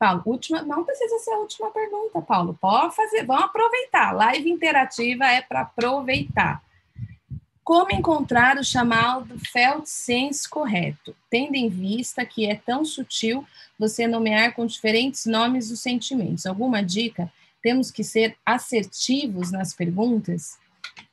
[0.00, 2.56] Paulo, última, não precisa ser a última pergunta, Paulo.
[2.58, 4.12] Pode fazer, vamos aproveitar.
[4.12, 6.62] Live interativa é para aproveitar.
[7.62, 13.46] Como encontrar o chamado felt sense correto, tendo em vista que é tão sutil
[13.78, 16.46] você nomear com diferentes nomes os sentimentos?
[16.46, 17.30] Alguma dica?
[17.62, 20.58] Temos que ser assertivos nas perguntas?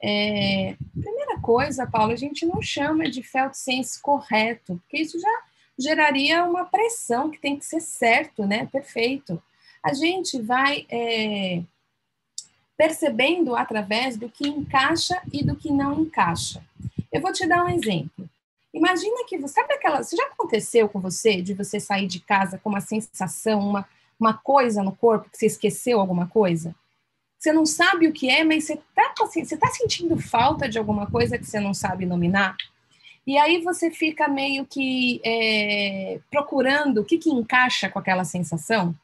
[0.01, 5.41] É, primeira coisa, Paulo, a gente não chama de felt sense correto, porque isso já
[5.77, 8.65] geraria uma pressão que tem que ser certo, né?
[8.65, 9.41] Perfeito.
[9.83, 11.61] A gente vai é,
[12.75, 16.63] percebendo através do que encaixa e do que não encaixa.
[17.11, 18.29] Eu vou te dar um exemplo.
[18.73, 20.01] Imagina que você sabe aquela.
[20.01, 23.87] Isso já aconteceu com você de você sair de casa com uma sensação, uma,
[24.19, 26.75] uma coisa no corpo, que você esqueceu alguma coisa?
[27.39, 29.13] Você não sabe o que é, mas você está
[29.59, 32.55] tá sentindo falta de alguma coisa que você não sabe nominar?
[33.27, 38.95] E aí você fica meio que é, procurando o que, que encaixa com aquela sensação.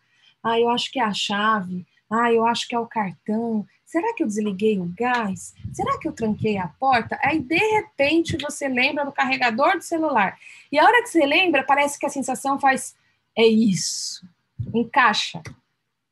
[0.41, 1.85] Ah, eu acho que é a chave.
[2.09, 3.67] Ah, eu acho que é o cartão.
[3.85, 5.53] Será que eu desliguei o gás?
[5.73, 7.19] Será que eu tranquei a porta?
[7.21, 10.39] Aí, de repente, você lembra do carregador do celular.
[10.71, 12.95] E a hora que você lembra, parece que a sensação faz.
[13.37, 14.25] É isso.
[14.73, 15.43] Encaixa.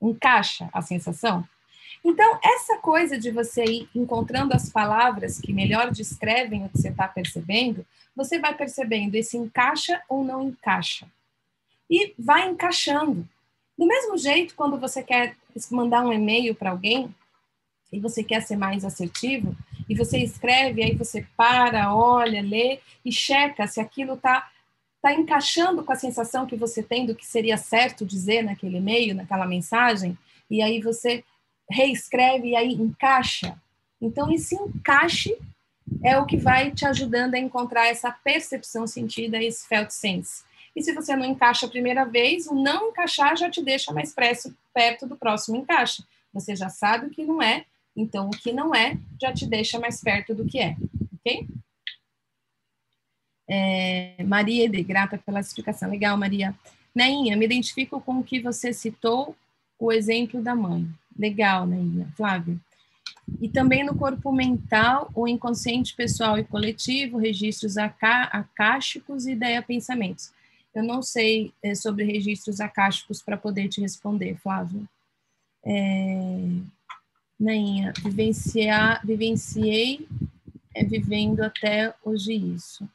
[0.02, 1.47] Encaixa a sensação.
[2.04, 6.90] Então, essa coisa de você ir encontrando as palavras que melhor descrevem o que você
[6.90, 7.86] está percebendo,
[8.16, 11.08] você vai percebendo esse encaixa ou não encaixa.
[11.90, 13.28] E vai encaixando.
[13.78, 15.36] Do mesmo jeito, quando você quer
[15.70, 17.14] mandar um e-mail para alguém
[17.92, 19.56] e você quer ser mais assertivo,
[19.92, 24.50] e você escreve, aí você para, olha, lê e checa se aquilo está
[25.02, 29.14] tá encaixando com a sensação que você tem do que seria certo dizer naquele e-mail,
[29.14, 30.18] naquela mensagem,
[30.50, 31.26] e aí você
[31.71, 33.60] reescreve e aí encaixa.
[34.01, 35.38] Então, esse encaixe
[36.03, 40.43] é o que vai te ajudando a encontrar essa percepção sentida, esse felt sense.
[40.75, 44.13] E se você não encaixa a primeira vez, o não encaixar já te deixa mais
[44.73, 46.03] perto do próximo encaixe.
[46.34, 49.79] Você já sabe o que não é, então o que não é já te deixa
[49.79, 50.77] mais perto do que é,
[51.19, 51.47] ok?
[53.49, 55.89] É, Maria de grata pela explicação.
[55.89, 56.55] Legal, Maria.
[56.95, 59.36] Neinha, me identifico com o que você citou,
[59.77, 60.88] o exemplo da mãe.
[61.21, 62.12] Legal, Neinha.
[62.17, 62.60] Flávia.
[63.39, 70.34] E também no corpo mental, o inconsciente pessoal e coletivo, registros acásticos e ideia-pensamentos.
[70.73, 74.89] Eu não sei é, sobre registros acásticos para poder te responder, Flávio.
[75.63, 76.39] É,
[77.39, 80.07] Nainha, vivenciar, vivenciei
[80.73, 82.89] é, vivendo até hoje isso.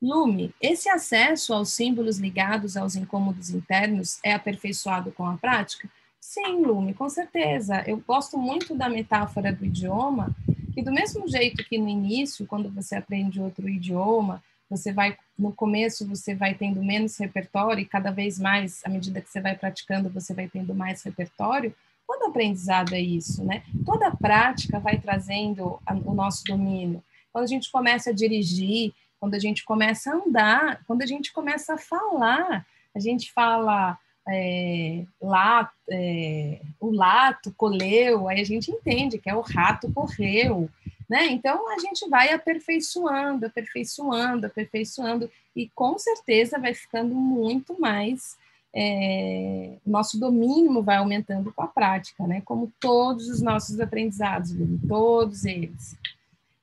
[0.00, 5.90] Lume, esse acesso aos símbolos ligados aos incômodos internos é aperfeiçoado com a prática?
[6.28, 7.84] Sim, Lume, com certeza.
[7.86, 10.34] Eu gosto muito da metáfora do idioma,
[10.74, 15.52] que do mesmo jeito que no início, quando você aprende outro idioma, você vai no
[15.52, 19.56] começo você vai tendo menos repertório e cada vez mais, à medida que você vai
[19.56, 21.72] praticando, você vai tendo mais repertório.
[22.04, 23.62] Todo aprendizado é isso, né?
[23.84, 27.04] Toda prática vai trazendo o nosso domínio.
[27.32, 31.32] Quando a gente começa a dirigir, quando a gente começa a andar, quando a gente
[31.32, 33.96] começa a falar, a gente fala
[34.28, 40.68] é, lá, é, o lato colheu, aí a gente entende que é o rato correu,
[41.08, 41.26] né?
[41.26, 48.36] Então a gente vai aperfeiçoando, aperfeiçoando, aperfeiçoando, e com certeza vai ficando muito mais.
[48.74, 52.42] É, nosso domínio vai aumentando com a prática, né?
[52.44, 54.52] Como todos os nossos aprendizados,
[54.88, 55.96] todos eles.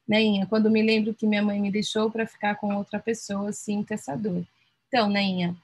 [0.07, 3.93] Neinha, quando me lembro que minha mãe me deixou para ficar com outra pessoa, sinto
[3.93, 4.43] essa dor.
[4.89, 5.55] Então, Neinha,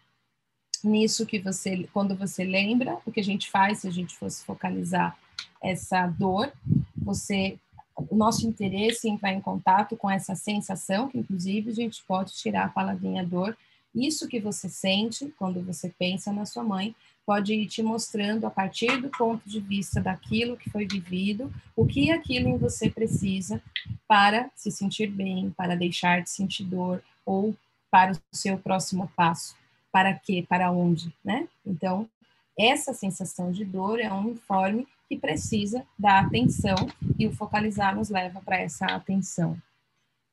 [0.83, 4.43] nisso que você, quando você lembra, o que a gente faz se a gente fosse
[4.45, 5.17] focalizar
[5.61, 6.51] essa dor,
[6.95, 7.57] você,
[7.95, 12.33] o nosso interesse em entrar em contato com essa sensação, que inclusive a gente pode
[12.33, 13.57] tirar a palavrinha dor,
[13.93, 18.49] isso que você sente quando você pensa na sua mãe, pode ir te mostrando a
[18.49, 23.61] partir do ponto de vista daquilo que foi vivido, o que aquilo em você precisa
[24.07, 27.55] para se sentir bem, para deixar de sentir dor ou
[27.91, 29.58] para o seu próximo passo
[29.91, 31.47] para quê, para onde, né?
[31.65, 32.09] Então,
[32.57, 36.75] essa sensação de dor é um informe que precisa da atenção
[37.17, 39.57] e o focalizar nos leva para essa atenção.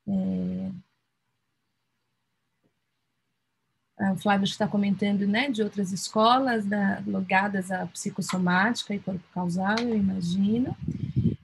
[0.07, 0.71] É...
[4.12, 9.79] O Flávio está comentando né, de outras escolas da, ligadas à psicossomática e corpo causal,
[9.79, 10.77] eu imagino.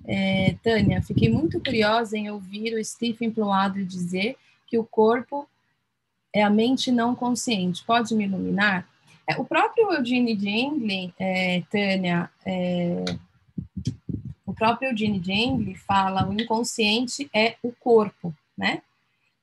[0.05, 5.49] É, Tânia, fiquei muito curiosa em ouvir o Stephen Ploadre dizer que o corpo
[6.35, 7.85] é a mente não consciente.
[7.85, 8.87] Pode me iluminar?
[9.29, 13.05] É, o próprio Eugene Jengling, é, Tânia, é,
[14.45, 18.83] o próprio Eugene Jengling fala o inconsciente é o corpo, né?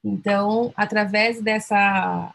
[0.04, 2.34] Então, através dessa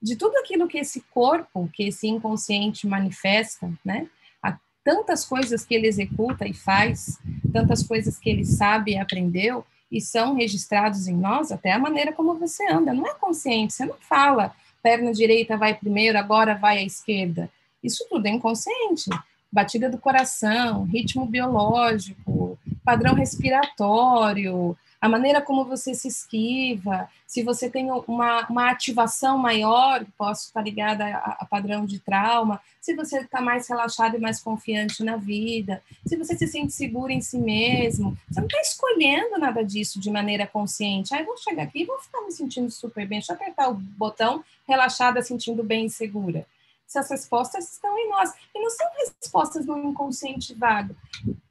[0.00, 4.06] de tudo aquilo que esse corpo, que esse inconsciente manifesta, né?
[4.42, 7.18] Há tantas coisas que ele executa e faz,
[7.50, 12.12] tantas coisas que ele sabe e aprendeu, e são registrados em nós, até a maneira
[12.12, 12.92] como você anda.
[12.92, 14.54] Não é consciente, você não fala
[14.84, 17.50] perna direita vai primeiro, agora vai à esquerda.
[17.82, 19.08] Isso tudo é inconsciente.
[19.50, 27.68] Batida do coração, ritmo biológico, padrão respiratório, a maneira como você se esquiva, se você
[27.68, 33.18] tem uma, uma ativação maior, posso estar ligada a, a padrão de trauma, se você
[33.18, 37.36] está mais relaxado e mais confiante na vida, se você se sente seguro em si
[37.36, 38.16] mesmo.
[38.30, 41.14] Você não está escolhendo nada disso de maneira consciente.
[41.14, 43.68] Aí ah, vou chegar aqui e vou ficar me sentindo super bem, deixa eu apertar
[43.68, 46.46] o botão relaxada, sentindo bem e segura
[46.86, 48.32] essas respostas estão em nós.
[48.54, 50.94] E não são respostas no inconsciente vago.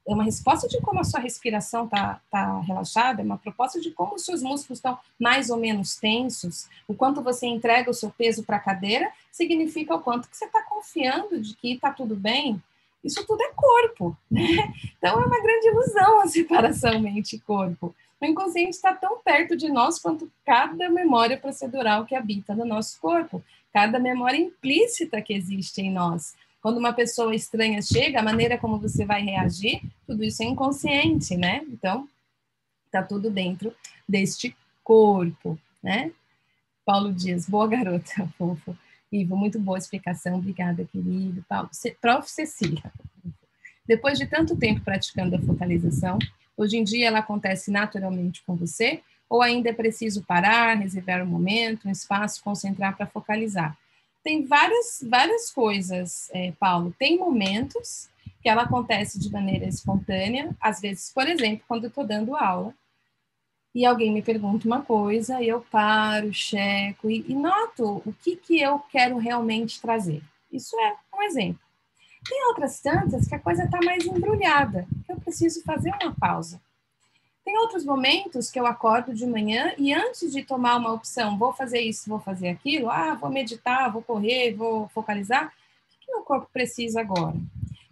[0.08, 3.92] É uma resposta de como a sua respiração está tá relaxada, é uma proposta de
[3.92, 8.10] como os seus músculos estão mais ou menos tensos, o quanto você entrega o seu
[8.10, 12.16] peso para a cadeira, significa o quanto que você está confiando de que está tudo
[12.16, 12.62] bem.
[13.02, 14.74] Isso tudo é corpo, né?
[14.98, 17.96] Então é uma grande ilusão a separação mente-corpo.
[18.22, 23.00] O inconsciente está tão perto de nós quanto cada memória procedural que habita no nosso
[23.02, 26.36] corpo cada memória implícita que existe em nós.
[26.62, 31.36] Quando uma pessoa estranha chega, a maneira como você vai reagir, tudo isso é inconsciente,
[31.36, 31.66] né?
[31.68, 32.08] Então,
[32.92, 33.76] tá tudo dentro
[34.08, 36.12] deste corpo, né?
[36.86, 38.78] Paulo Dias, boa garota, fofo.
[39.12, 41.44] Ivo, muito boa explicação, obrigada, querido.
[41.50, 41.70] Paulo,
[42.00, 42.30] Prof.
[42.30, 42.92] Cecília.
[43.86, 46.18] Depois de tanto tempo praticando a focalização,
[46.56, 49.02] hoje em dia ela acontece naturalmente com você
[49.34, 53.76] ou ainda é preciso parar, reservar um momento, um espaço, concentrar para focalizar?
[54.24, 56.94] Tem várias, várias coisas, é, Paulo.
[57.00, 58.08] Tem momentos
[58.44, 62.76] que ela acontece de maneira espontânea, às vezes, por exemplo, quando eu estou dando aula
[63.74, 68.62] e alguém me pergunta uma coisa, eu paro, checo e, e noto o que, que
[68.62, 70.22] eu quero realmente trazer.
[70.52, 71.60] Isso é um exemplo.
[72.30, 76.62] Tem outras tantas que a coisa está mais embrulhada, que eu preciso fazer uma pausa.
[77.44, 81.52] Tem outros momentos que eu acordo de manhã e antes de tomar uma opção, vou
[81.52, 86.22] fazer isso, vou fazer aquilo, ah, vou meditar, vou correr, vou focalizar, o que meu
[86.22, 87.36] corpo precisa agora?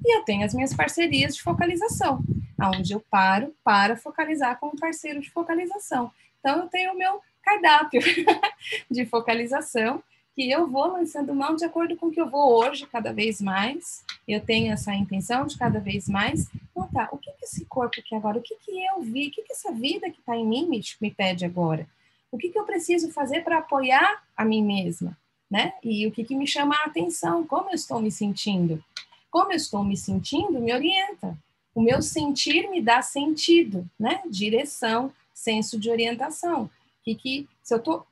[0.04, 2.24] E eu tenho as minhas parcerias de focalização,
[2.58, 6.12] aonde eu paro para focalizar com um parceiro de focalização.
[6.40, 8.02] Então eu tenho o meu cardápio
[8.90, 10.02] de focalização
[10.42, 13.40] que eu vou lançando mão de acordo com o que eu vou hoje, cada vez
[13.40, 14.04] mais.
[14.28, 18.16] Eu tenho essa intenção de cada vez mais notar o que, que esse corpo quer
[18.16, 20.68] agora, o que, que eu vi, o que, que essa vida que está em mim
[20.68, 21.88] me, me pede agora.
[22.32, 25.16] O que, que eu preciso fazer para apoiar a mim mesma,
[25.48, 25.74] né?
[25.84, 28.84] E o que, que me chama a atenção, como eu estou me sentindo.
[29.30, 31.38] Como eu estou me sentindo me orienta.
[31.76, 34.24] O meu sentir me dá sentido, né?
[34.28, 36.68] Direção, senso de orientação.
[37.04, 38.08] Que, que se eu estou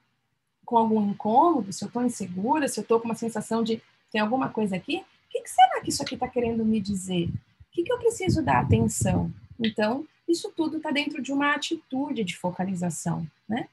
[0.70, 4.22] com algum incômodo, se eu estou insegura, se eu estou com uma sensação de tem
[4.22, 7.26] alguma coisa aqui, o que, que será que isso aqui está querendo me dizer?
[7.26, 9.34] O que, que eu preciso dar atenção?
[9.60, 13.68] Então, isso tudo está dentro de uma atitude de focalização, né?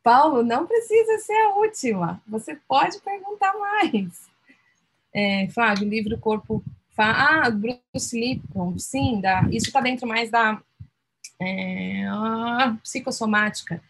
[0.00, 4.28] Paulo, não precisa ser a última, você pode perguntar mais.
[5.12, 6.62] É, Flávio, livro Corpo.
[6.96, 10.62] Ah, Bruce Lipton, sim, da, isso está dentro mais da
[11.40, 12.04] é,
[12.82, 13.82] psicossomática,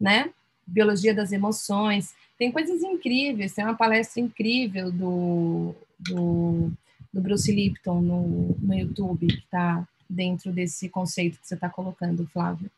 [0.00, 0.32] né?
[0.66, 2.14] Biologia das emoções.
[2.38, 6.72] Tem coisas incríveis, tem uma palestra incrível do, do,
[7.12, 12.26] do Bruce Lipton no, no YouTube, que está dentro desse conceito que você está colocando,
[12.26, 12.70] Flávio.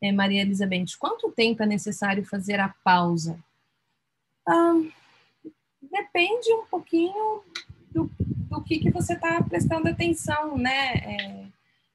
[0.00, 3.38] É, Maria Elizabeth, quanto tempo é necessário fazer a pausa?
[4.46, 4.80] Ah,
[5.82, 7.42] depende um pouquinho
[7.90, 10.94] do, do que, que você está prestando atenção, né?
[10.94, 11.46] É,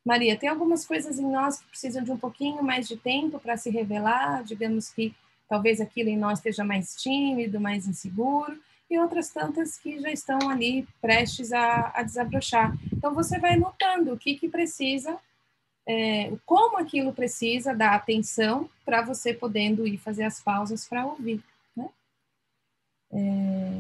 [0.06, 3.56] Maria, tem algumas coisas em nós que precisam de um pouquinho mais de tempo para
[3.56, 5.16] se revelar, digamos que
[5.54, 10.50] talvez aquilo em nós esteja mais tímido, mais inseguro, e outras tantas que já estão
[10.50, 12.76] ali prestes a, a desabrochar.
[12.92, 15.16] Então você vai notando o que, que precisa,
[15.88, 21.40] é, como aquilo precisa da atenção para você podendo ir fazer as pausas para ouvir.
[21.76, 21.88] Né?
[23.12, 23.78] É,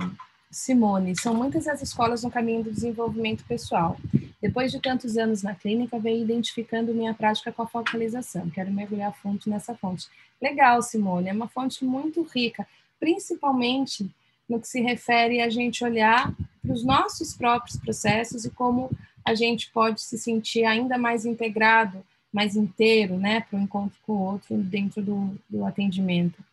[0.53, 3.97] Simone, são muitas as escolas no caminho do desenvolvimento pessoal.
[4.39, 8.49] Depois de tantos anos na clínica, venho identificando minha prática com a focalização.
[8.51, 10.07] Quero mergulhar fundo nessa fonte.
[10.39, 12.67] Legal, Simone, é uma fonte muito rica,
[12.99, 14.09] principalmente
[14.47, 16.31] no que se refere a gente olhar
[16.61, 18.91] para os nossos próprios processos e como
[19.25, 24.13] a gente pode se sentir ainda mais integrado, mais inteiro, né, para o encontro com
[24.13, 26.43] o outro dentro do, do atendimento.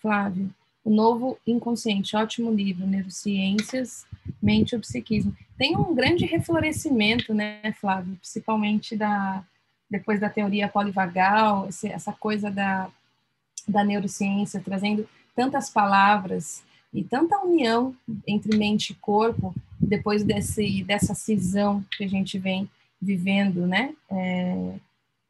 [0.00, 0.50] Flávio,
[0.84, 4.06] o Novo Inconsciente, ótimo livro, Neurociências,
[4.42, 5.34] Mente e Psiquismo.
[5.56, 9.42] Tem um grande reflorescimento, né, Flávio, principalmente da,
[9.90, 12.90] depois da teoria polivagal, essa coisa da,
[13.66, 16.62] da neurociência, trazendo tantas palavras
[16.92, 22.68] e tanta união entre mente e corpo, depois desse, dessa cisão que a gente vem
[23.00, 24.74] vivendo, né, é,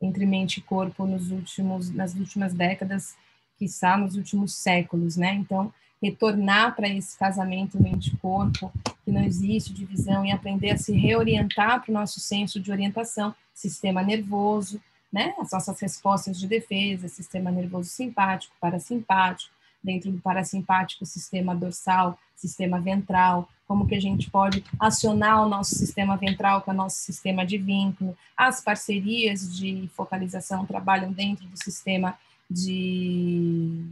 [0.00, 3.16] entre mente e corpo nos últimos, nas últimas décadas,
[3.58, 5.34] quiçá nos últimos séculos, né?
[5.34, 8.72] Então, retornar para esse casamento mente-corpo,
[9.04, 13.34] que não existe divisão, e aprender a se reorientar para o nosso senso de orientação,
[13.54, 14.80] sistema nervoso,
[15.12, 15.34] né?
[15.38, 19.52] As nossas respostas de defesa, sistema nervoso simpático, parasimpático,
[19.82, 25.74] dentro do parasimpático, sistema dorsal, sistema ventral, como que a gente pode acionar o nosso
[25.74, 28.16] sistema ventral com o nosso sistema de vínculo.
[28.36, 32.18] As parcerias de focalização trabalham dentro do sistema
[32.50, 33.84] de,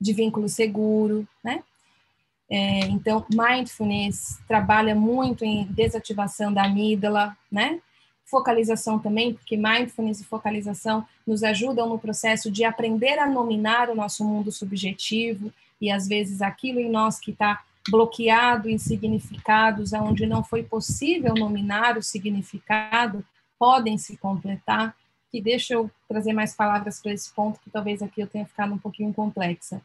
[0.00, 1.62] de vínculo seguro, né?
[2.50, 7.80] É, então, mindfulness trabalha muito em desativação da amígdala, né?
[8.26, 13.94] Focalização também, porque mindfulness e focalização nos ajudam no processo de aprender a nominar o
[13.94, 20.26] nosso mundo subjetivo e às vezes aquilo em nós que está bloqueado em significados, onde
[20.26, 23.24] não foi possível nominar o significado,
[23.58, 24.94] podem se completar.
[25.32, 28.74] Que deixa eu trazer mais palavras para esse ponto, que talvez aqui eu tenha ficado
[28.74, 29.82] um pouquinho complexa.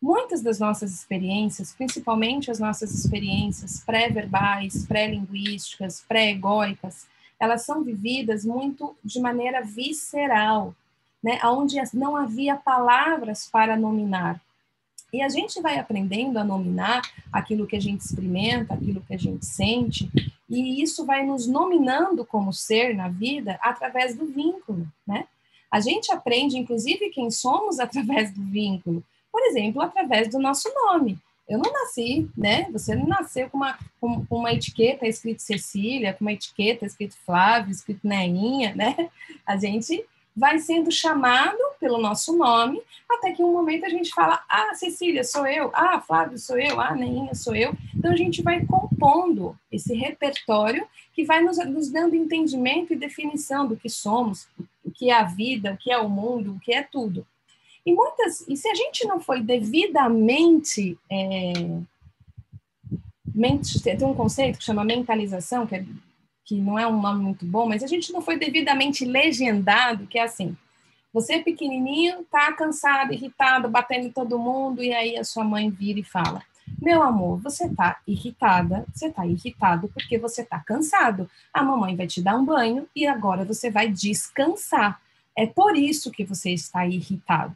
[0.00, 7.06] Muitas das nossas experiências, principalmente as nossas experiências pré-verbais, pré-linguísticas, pré-egóicas,
[7.40, 10.74] elas são vividas muito de maneira visceral,
[11.22, 11.40] né?
[11.44, 14.40] onde não havia palavras para nominar.
[15.14, 17.02] E a gente vai aprendendo a nominar
[17.32, 20.10] aquilo que a gente experimenta, aquilo que a gente sente,
[20.48, 25.26] e isso vai nos nominando como ser na vida através do vínculo, né?
[25.70, 29.02] A gente aprende, inclusive, quem somos através do vínculo
[29.34, 31.18] por exemplo, através do nosso nome.
[31.48, 32.68] Eu não nasci, né?
[32.70, 37.72] Você não nasceu com uma, com, uma etiqueta escrito Cecília, com uma etiqueta escrito Flávio,
[37.72, 39.10] escrito Neinha, né?
[39.44, 40.04] A gente
[40.36, 45.22] vai sendo chamado pelo nosso nome, até que um momento a gente fala, ah, Cecília,
[45.22, 47.74] sou eu, ah, Flávio, sou eu, ah, Neinha, sou eu.
[47.94, 53.66] Então a gente vai compondo esse repertório que vai nos, nos dando entendimento e definição
[53.66, 54.48] do que somos,
[54.84, 57.24] o que é a vida, o que é o mundo, o que é tudo.
[57.86, 61.52] E muitas, e se a gente não foi devidamente é,
[63.34, 65.84] mente, tem um conceito que chama mentalização, que, é,
[66.44, 70.18] que não é um nome muito bom, mas a gente não foi devidamente legendado, que
[70.18, 70.56] é assim,
[71.12, 75.70] você é pequenininho, tá cansado, irritado, batendo em todo mundo, e aí a sua mãe
[75.70, 76.42] vira e fala,
[76.80, 81.30] meu amor, você tá irritada, você tá irritado porque você tá cansado.
[81.52, 85.00] A mamãe vai te dar um banho e agora você vai descansar.
[85.36, 87.54] É por isso que você está irritado.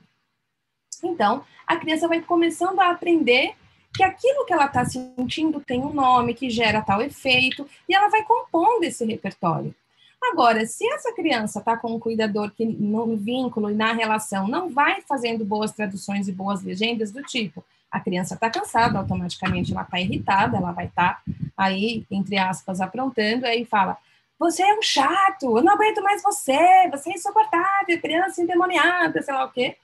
[1.02, 3.54] Então, a criança vai começando a aprender
[3.98, 8.08] que aquilo que ela está sentindo tem um nome que gera tal efeito e ela
[8.08, 9.74] vai compondo esse repertório.
[10.22, 14.70] Agora, se essa criança está com um cuidador que no vínculo e na relação não
[14.70, 19.82] vai fazendo boas traduções e boas legendas do tipo, a criança está cansada, automaticamente ela
[19.82, 21.22] está irritada, ela vai estar tá
[21.56, 23.96] aí, entre aspas, aprontando, aí fala,
[24.38, 29.34] você é um chato, eu não aguento mais você, você é insuportável, criança endemoniada, sei
[29.34, 29.76] lá o quê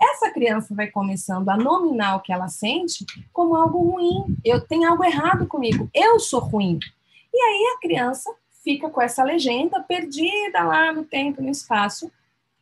[0.00, 4.36] essa criança vai começando a nominar o que ela sente como algo ruim.
[4.44, 6.78] Eu tenho algo errado comigo, eu sou ruim.
[7.32, 8.32] E aí a criança
[8.62, 12.10] fica com essa legenda perdida lá no tempo, no espaço.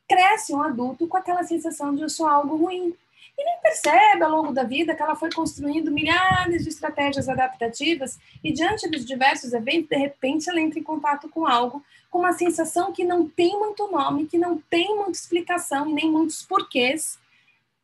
[0.09, 2.95] Cresce um adulto com aquela sensação de eu sou algo ruim.
[3.39, 8.19] E nem percebe ao longo da vida que ela foi construindo milhares de estratégias adaptativas
[8.43, 12.33] e diante dos diversos eventos, de repente ela entra em contato com algo, com uma
[12.33, 17.19] sensação que não tem muito nome, que não tem muita explicação nem muitos porquês,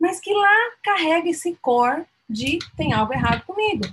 [0.03, 3.85] mas que lá carrega esse core de tem algo errado comigo.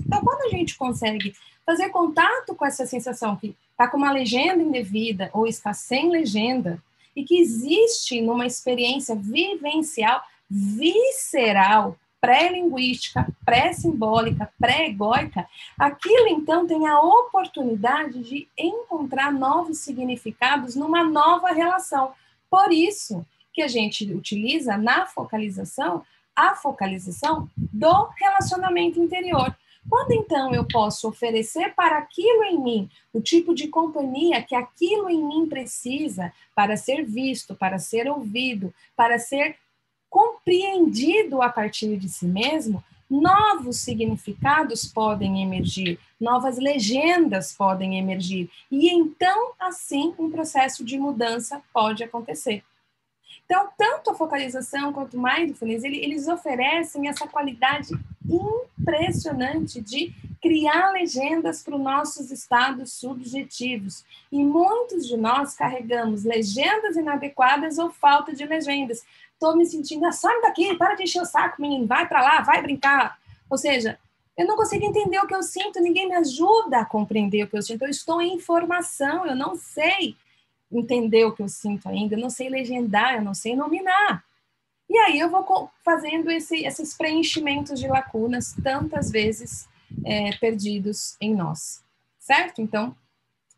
[0.00, 1.34] Então, quando a gente consegue
[1.66, 6.82] fazer contato com essa sensação que está com uma legenda indevida ou está sem legenda,
[7.14, 15.46] e que existe numa experiência vivencial, visceral, pré-linguística, pré-simbólica, pré-egóica,
[15.78, 22.12] aquilo então tem a oportunidade de encontrar novos significados numa nova relação.
[22.50, 23.24] Por isso,
[23.56, 26.04] que a gente utiliza na focalização
[26.36, 29.56] a focalização do relacionamento interior.
[29.88, 35.08] Quando então eu posso oferecer para aquilo em mim o tipo de companhia que aquilo
[35.08, 39.56] em mim precisa para ser visto, para ser ouvido, para ser
[40.10, 48.90] compreendido a partir de si mesmo, novos significados podem emergir, novas legendas podem emergir, e
[48.90, 52.62] então, assim, um processo de mudança pode acontecer.
[53.46, 57.88] Então, tanto a focalização quanto o mindfulness, eles oferecem essa qualidade
[58.28, 64.04] impressionante de criar legendas para os nossos estados subjetivos.
[64.32, 69.04] E muitos de nós carregamos legendas inadequadas ou falta de legendas.
[69.32, 72.40] Estou me sentindo, ah, sai daqui, para de encher o saco, menino, vai para lá,
[72.42, 73.16] vai brincar.
[73.48, 73.96] Ou seja,
[74.36, 77.56] eu não consigo entender o que eu sinto, ninguém me ajuda a compreender o que
[77.56, 77.82] eu sinto.
[77.82, 80.16] Eu estou em informação, eu não sei
[80.70, 84.24] entender o que eu sinto ainda, eu não sei legendar, eu não sei nominar.
[84.88, 89.68] E aí eu vou fazendo esse, esses preenchimentos de lacunas tantas vezes
[90.04, 91.82] é, perdidos em nós,
[92.18, 92.60] certo?
[92.60, 92.96] Então,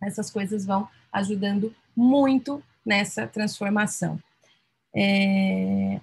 [0.02, 4.18] essas coisas vão ajudando muito nessa transformação.
[4.94, 6.00] É,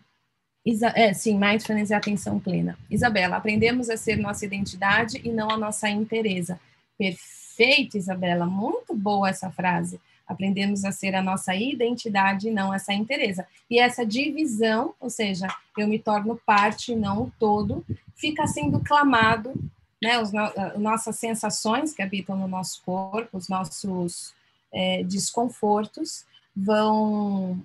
[0.66, 2.78] Isa, é, sim, mindfulness e atenção plena.
[2.89, 6.60] Isabela, aprendemos a ser nossa identidade e não a nossa interesa.
[6.97, 9.99] Perfeito, Isabela, muito boa essa frase.
[10.28, 13.46] Aprendemos a ser a nossa identidade e não essa interesa.
[13.70, 15.48] E essa divisão, ou seja,
[15.78, 19.54] eu me torno parte não o todo, fica sendo clamado,
[20.02, 20.20] né?
[20.20, 24.34] Os no, nossas sensações que habitam no nosso corpo, os nossos
[24.74, 27.64] é, desconfortos, vão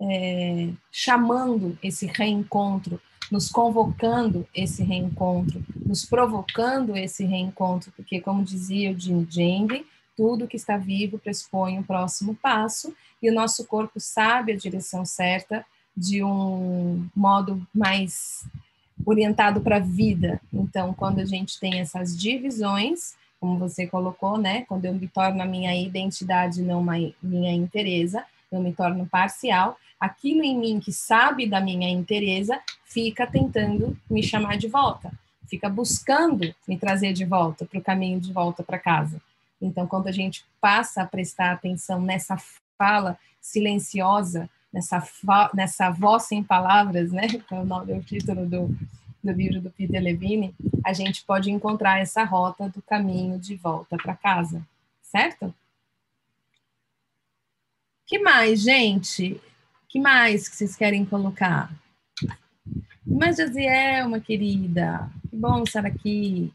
[0.00, 8.92] é, chamando esse reencontro, nos convocando esse reencontro, nos provocando esse reencontro, porque, como dizia
[8.92, 9.84] o Jim Jang,
[10.16, 15.04] tudo que está vivo pressupõe um próximo passo, e o nosso corpo sabe a direção
[15.04, 15.64] certa
[15.96, 18.44] de um modo mais
[19.04, 20.40] orientado para a vida.
[20.52, 24.62] Então, quando a gente tem essas divisões, como você colocou, né?
[24.62, 26.84] Quando eu me torno a minha identidade, não
[27.22, 33.26] minha interesa, eu me torno parcial, aquilo em mim que sabe da minha interesa fica
[33.26, 35.12] tentando me chamar de volta,
[35.48, 39.20] fica buscando me trazer de volta para o caminho de volta para casa.
[39.60, 42.36] Então, quando a gente passa a prestar atenção nessa
[42.78, 45.02] fala silenciosa, nessa,
[45.54, 48.76] nessa voz sem palavras, né, que é o, nome, é o título do,
[49.22, 50.54] do livro do Peter Levine,
[50.84, 54.62] a gente pode encontrar essa rota do caminho de volta para casa,
[55.02, 55.54] certo?
[58.06, 59.40] que mais, gente?
[59.88, 61.72] que mais que vocês querem colocar?
[63.04, 66.52] Mas, Josiel, uma querida, que bom estar aqui.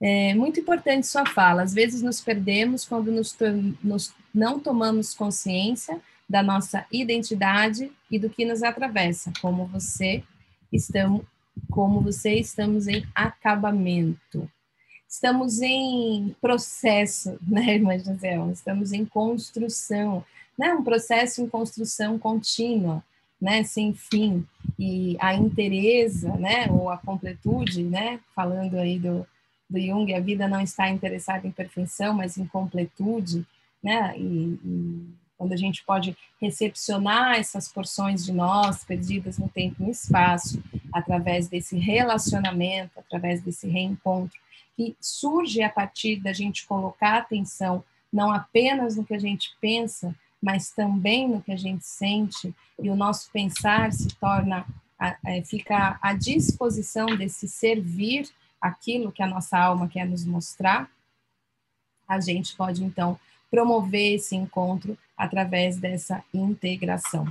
[0.00, 1.62] É muito importante sua fala.
[1.62, 3.36] Às vezes nos perdemos quando nos,
[3.82, 10.22] nos, não tomamos consciência da nossa identidade e do que nos atravessa, como você
[10.72, 11.22] estamos,
[11.70, 14.48] como você estamos em acabamento.
[15.08, 18.52] Estamos em processo, né, irmã Gisele?
[18.52, 20.24] Estamos em construção
[20.58, 23.04] né, um processo em construção contínua,
[23.40, 24.44] né, sem fim.
[24.76, 29.24] E a interesa, né, ou a completude, né, falando aí do,
[29.68, 33.46] do Jung, a vida não está interessada em perfeição, mas em completude,
[33.82, 35.06] né, e, e
[35.36, 40.62] quando a gente pode recepcionar essas porções de nós perdidas no tempo e no espaço,
[40.92, 44.36] através desse relacionamento, através desse reencontro,
[44.76, 50.14] que surge a partir da gente colocar atenção não apenas no que a gente pensa,
[50.42, 54.66] mas também no que a gente sente, e o nosso pensar se torna,
[55.24, 58.28] é, fica à disposição desse servir
[58.60, 60.90] aquilo que a nossa alma quer nos mostrar,
[62.06, 63.18] a gente pode então
[63.50, 67.26] promover esse encontro através dessa integração.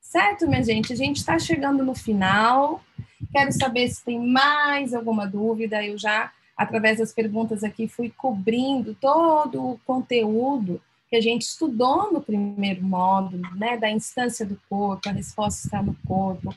[0.00, 0.92] Certo, minha gente?
[0.92, 2.82] A gente está chegando no final.
[3.30, 5.84] Quero saber se tem mais alguma dúvida.
[5.84, 12.10] Eu já, através das perguntas aqui, fui cobrindo todo o conteúdo que a gente estudou
[12.10, 16.54] no primeiro módulo, né, da instância do corpo, a resposta está no corpo,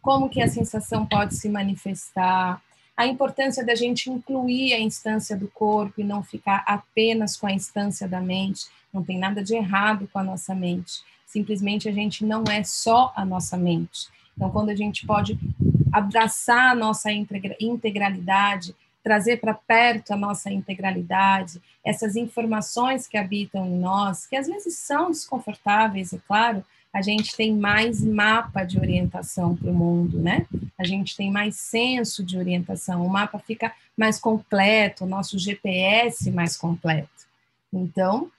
[0.00, 2.62] como que a sensação pode se manifestar,
[2.96, 7.52] a importância da gente incluir a instância do corpo e não ficar apenas com a
[7.52, 12.24] instância da mente, não tem nada de errado com a nossa mente, simplesmente a gente
[12.24, 14.08] não é só a nossa mente.
[14.34, 15.38] Então, quando a gente pode
[15.92, 17.10] abraçar a nossa
[17.60, 24.46] integralidade, trazer para perto a nossa integralidade, essas informações que habitam em nós, que às
[24.46, 26.64] vezes são desconfortáveis, é claro,
[26.96, 30.46] a gente tem mais mapa de orientação para o mundo, né?
[30.78, 36.30] A gente tem mais senso de orientação, o mapa fica mais completo, o nosso GPS
[36.30, 37.26] mais completo.
[37.70, 38.30] Então,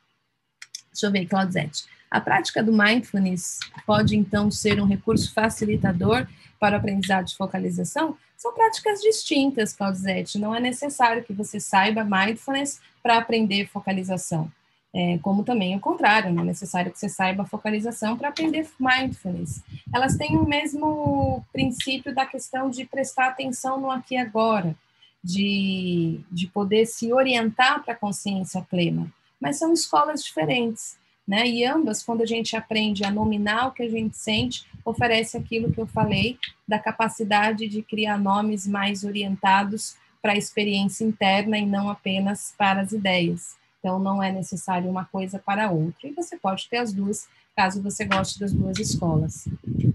[0.91, 1.85] deixa eu ver, Claudete.
[2.09, 6.25] A prática do mindfulness pode, então, ser um recurso facilitador
[6.59, 8.17] para o aprendizado de focalização?
[8.35, 10.39] São práticas distintas, Claudete.
[10.39, 14.51] Não é necessário que você saiba mindfulness para aprender focalização.
[14.95, 19.61] É, como também o contrário, não é necessário que você saiba focalização para aprender mindfulness.
[19.93, 24.75] Elas têm o mesmo princípio da questão de prestar atenção no aqui e agora,
[25.23, 30.97] de, de poder se orientar para a consciência plena, mas são escolas diferentes.
[31.27, 31.45] Né?
[31.45, 35.69] E ambas, quando a gente aprende a nominar o que a gente sente, oferece aquilo
[35.69, 41.65] que eu falei da capacidade de criar nomes mais orientados para a experiência interna e
[41.65, 43.56] não apenas para as ideias.
[43.79, 46.07] Então, não é necessário uma coisa para outra.
[46.07, 49.47] E você pode ter as duas, caso você goste das duas escolas.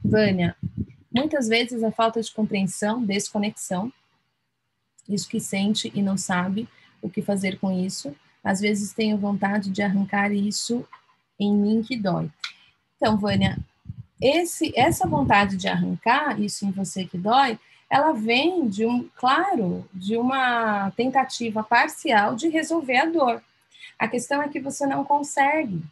[0.04, 0.56] Vânia,
[1.12, 3.92] muitas vezes a falta de compreensão, desconexão,
[5.08, 6.68] isso que sente e não sabe
[7.00, 8.14] o que fazer com isso.
[8.42, 10.86] Às vezes tenho vontade de arrancar isso
[11.38, 12.30] em mim que dói.
[12.96, 13.58] Então, Vânia,
[14.20, 17.58] esse, essa vontade de arrancar isso em você que dói,
[17.90, 23.42] ela vem de um, claro, de uma tentativa parcial de resolver a dor.
[23.98, 25.82] A questão é que você não consegue.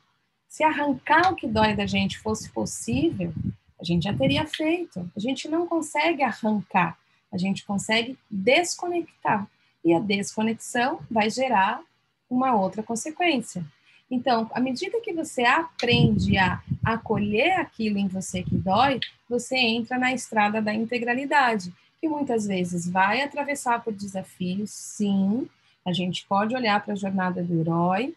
[0.49, 3.33] Se arrancar o que dói da gente fosse possível,
[3.81, 5.11] a gente já teria feito.
[5.17, 6.99] A gente não consegue arrancar,
[7.33, 9.47] a gente consegue desconectar.
[9.85, 11.81] E a desconexão vai gerar
[12.29, 13.65] uma outra consequência.
[14.11, 19.97] Então, à medida que você aprende a acolher aquilo em você que dói, você entra
[19.99, 25.49] na estrada da integralidade, que muitas vezes vai atravessar por desafios, sim.
[25.85, 28.15] A gente pode olhar para a jornada do herói.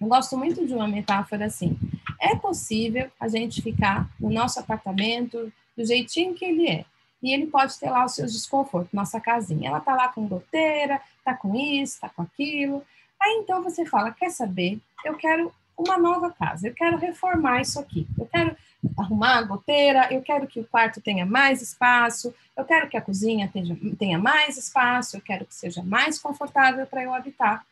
[0.00, 1.78] Eu gosto muito de uma metáfora assim:
[2.20, 6.84] é possível a gente ficar no nosso apartamento do jeitinho que ele é.
[7.22, 9.70] E ele pode ter lá os seus desconfortos, nossa casinha.
[9.70, 12.82] Ela tá lá com goteira, tá com isso, tá com aquilo.
[13.20, 14.80] Aí então você fala: quer saber?
[15.04, 18.56] Eu quero uma nova casa, eu quero reformar isso aqui, eu quero
[18.96, 23.00] arrumar a goteira, eu quero que o quarto tenha mais espaço, eu quero que a
[23.00, 27.64] cozinha tenha, tenha mais espaço, eu quero que seja mais confortável para eu habitar.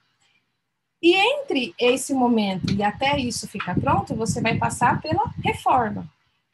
[1.03, 6.09] E entre esse momento e até isso ficar pronto, você vai passar pela reforma.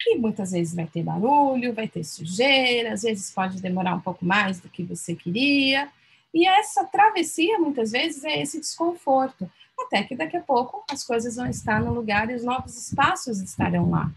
[0.05, 4.25] E muitas vezes vai ter barulho, vai ter sujeira, às vezes pode demorar um pouco
[4.25, 5.89] mais do que você queria.
[6.33, 9.49] E essa travessia, muitas vezes, é esse desconforto.
[9.85, 13.39] Até que daqui a pouco as coisas vão estar no lugar e os novos espaços
[13.39, 14.11] estarão lá.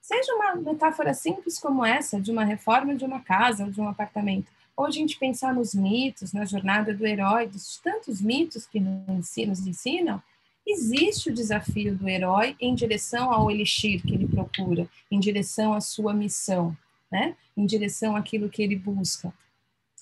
[0.00, 3.88] Seja uma metáfora simples como essa, de uma reforma de uma casa ou de um
[3.88, 8.80] apartamento, ou a gente pensar nos mitos, na jornada do herói, dos tantos mitos que
[8.80, 10.22] nos ensinam,
[10.66, 15.80] existe o desafio do herói em direção ao elixir que ele procura, em direção à
[15.80, 16.76] sua missão,
[17.10, 17.34] né?
[17.56, 19.32] em direção àquilo que ele busca.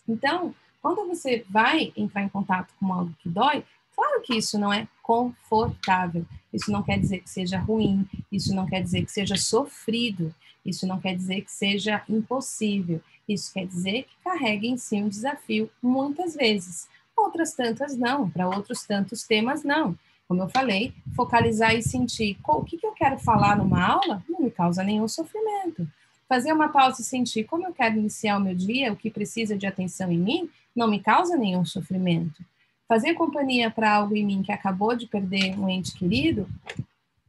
[0.06, 4.72] Então, quando você vai entrar em contato com algo que dói, claro que isso não
[4.72, 6.26] é confortável.
[6.52, 10.34] Isso não quer dizer que seja ruim, isso não quer dizer que seja sofrido,
[10.64, 13.00] isso não quer dizer que seja impossível.
[13.28, 16.88] Isso quer dizer que carrega em si um desafio muitas vezes.
[17.16, 19.96] Outras tantas não, para outros tantos temas não.
[20.26, 24.40] Como eu falei, focalizar e sentir o que, que eu quero falar numa aula não
[24.40, 25.86] me causa nenhum sofrimento.
[26.28, 29.56] Fazer uma pausa e sentir como eu quero iniciar o meu dia, o que precisa
[29.56, 32.44] de atenção em mim, não me causa nenhum sofrimento.
[32.88, 36.48] Fazer companhia para algo em mim que acabou de perder um ente querido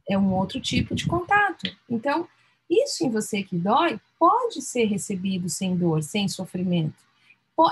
[0.08, 1.70] é um outro tipo de contato.
[1.90, 2.26] Então,
[2.70, 6.96] isso em você que dói pode ser recebido sem dor, sem sofrimento.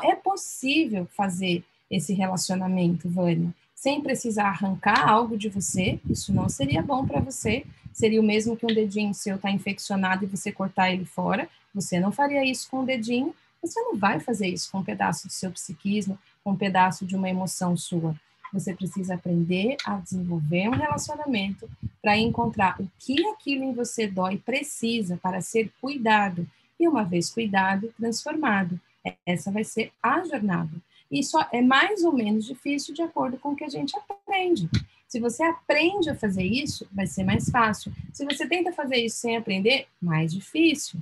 [0.03, 6.01] É possível fazer esse relacionamento, Vânia, sem precisar arrancar algo de você.
[6.11, 7.65] Isso não seria bom para você.
[7.93, 11.49] Seria o mesmo que um dedinho seu estar tá infeccionado e você cortar ele fora.
[11.73, 15.27] Você não faria isso com o dedinho, você não vai fazer isso com um pedaço
[15.27, 18.15] do seu psiquismo, com um pedaço de uma emoção sua.
[18.53, 21.69] Você precisa aprender a desenvolver um relacionamento
[22.01, 26.49] para encontrar o que aquilo em você dói precisa para ser cuidado.
[26.79, 28.81] E uma vez cuidado, transformado.
[29.25, 30.73] Essa vai ser a jornada.
[31.11, 34.69] Isso é mais ou menos difícil de acordo com o que a gente aprende.
[35.07, 37.93] Se você aprende a fazer isso, vai ser mais fácil.
[38.13, 41.01] Se você tenta fazer isso sem aprender, mais difícil.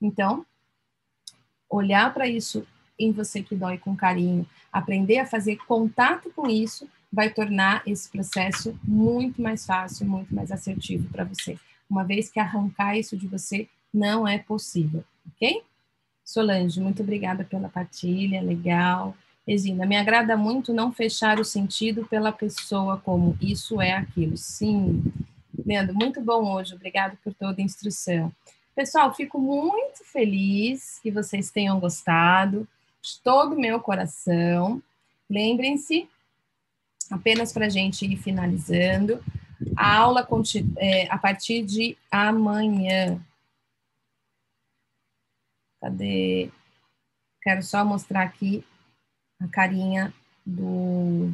[0.00, 0.46] Então,
[1.70, 2.66] olhar para isso
[2.98, 8.08] em você que dói com carinho, aprender a fazer contato com isso, vai tornar esse
[8.10, 11.58] processo muito mais fácil, muito mais assertivo para você.
[11.88, 15.02] Uma vez que arrancar isso de você não é possível,
[15.34, 15.62] ok?
[16.24, 19.16] Solange, muito obrigada pela partilha, legal.
[19.46, 24.36] Regina, me agrada muito não fechar o sentido pela pessoa como isso é aquilo.
[24.36, 25.02] Sim.
[25.66, 28.32] Leandro, muito bom hoje, obrigado por toda a instrução.
[28.74, 32.66] Pessoal, fico muito feliz que vocês tenham gostado,
[33.02, 34.82] de todo o meu coração.
[35.28, 36.08] Lembrem-se,
[37.10, 39.22] apenas para a gente ir finalizando,
[39.76, 40.26] a aula
[40.76, 43.20] é, a partir de amanhã.
[45.80, 46.50] Cadê?
[47.42, 48.64] Quero só mostrar aqui
[49.40, 50.12] a carinha
[50.44, 51.32] do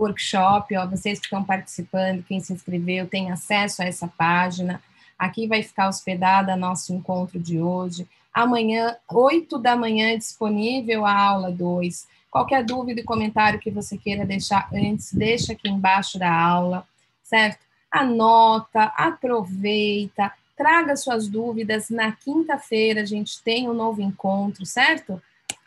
[0.00, 4.82] workshop, ó, vocês que estão participando, quem se inscreveu, tem acesso a essa página.
[5.18, 8.08] Aqui vai ficar hospedada nosso encontro de hoje.
[8.32, 12.06] Amanhã, 8 da manhã, é disponível a aula 2.
[12.30, 16.86] Qualquer dúvida e comentário que você queira deixar antes, deixa aqui embaixo da aula,
[17.24, 17.58] certo?
[17.90, 21.90] Anota, aproveita, traga suas dúvidas.
[21.90, 25.20] Na quinta-feira a gente tem um novo encontro, certo?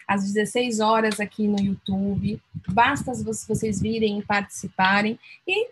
[0.08, 2.42] Às 16 horas aqui no YouTube.
[2.70, 5.20] Basta vocês virem e participarem.
[5.48, 5.70] E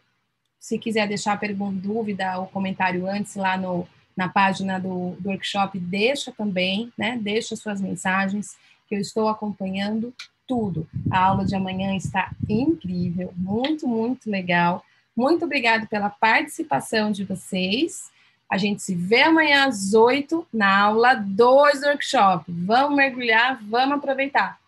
[0.59, 5.79] se quiser deixar pergunta, dúvida ou comentário antes lá no, na página do, do workshop,
[5.79, 7.17] deixa também, né?
[7.21, 8.55] Deixa suas mensagens,
[8.87, 10.13] que eu estou acompanhando
[10.47, 10.87] tudo.
[11.09, 14.83] A aula de amanhã está incrível, muito, muito legal.
[15.15, 18.11] Muito obrigada pela participação de vocês.
[18.51, 22.43] A gente se vê amanhã às 8 na aula 2 do workshop.
[22.49, 24.59] Vamos mergulhar, vamos aproveitar.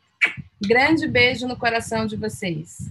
[0.65, 2.89] Grande beijo no coração de vocês.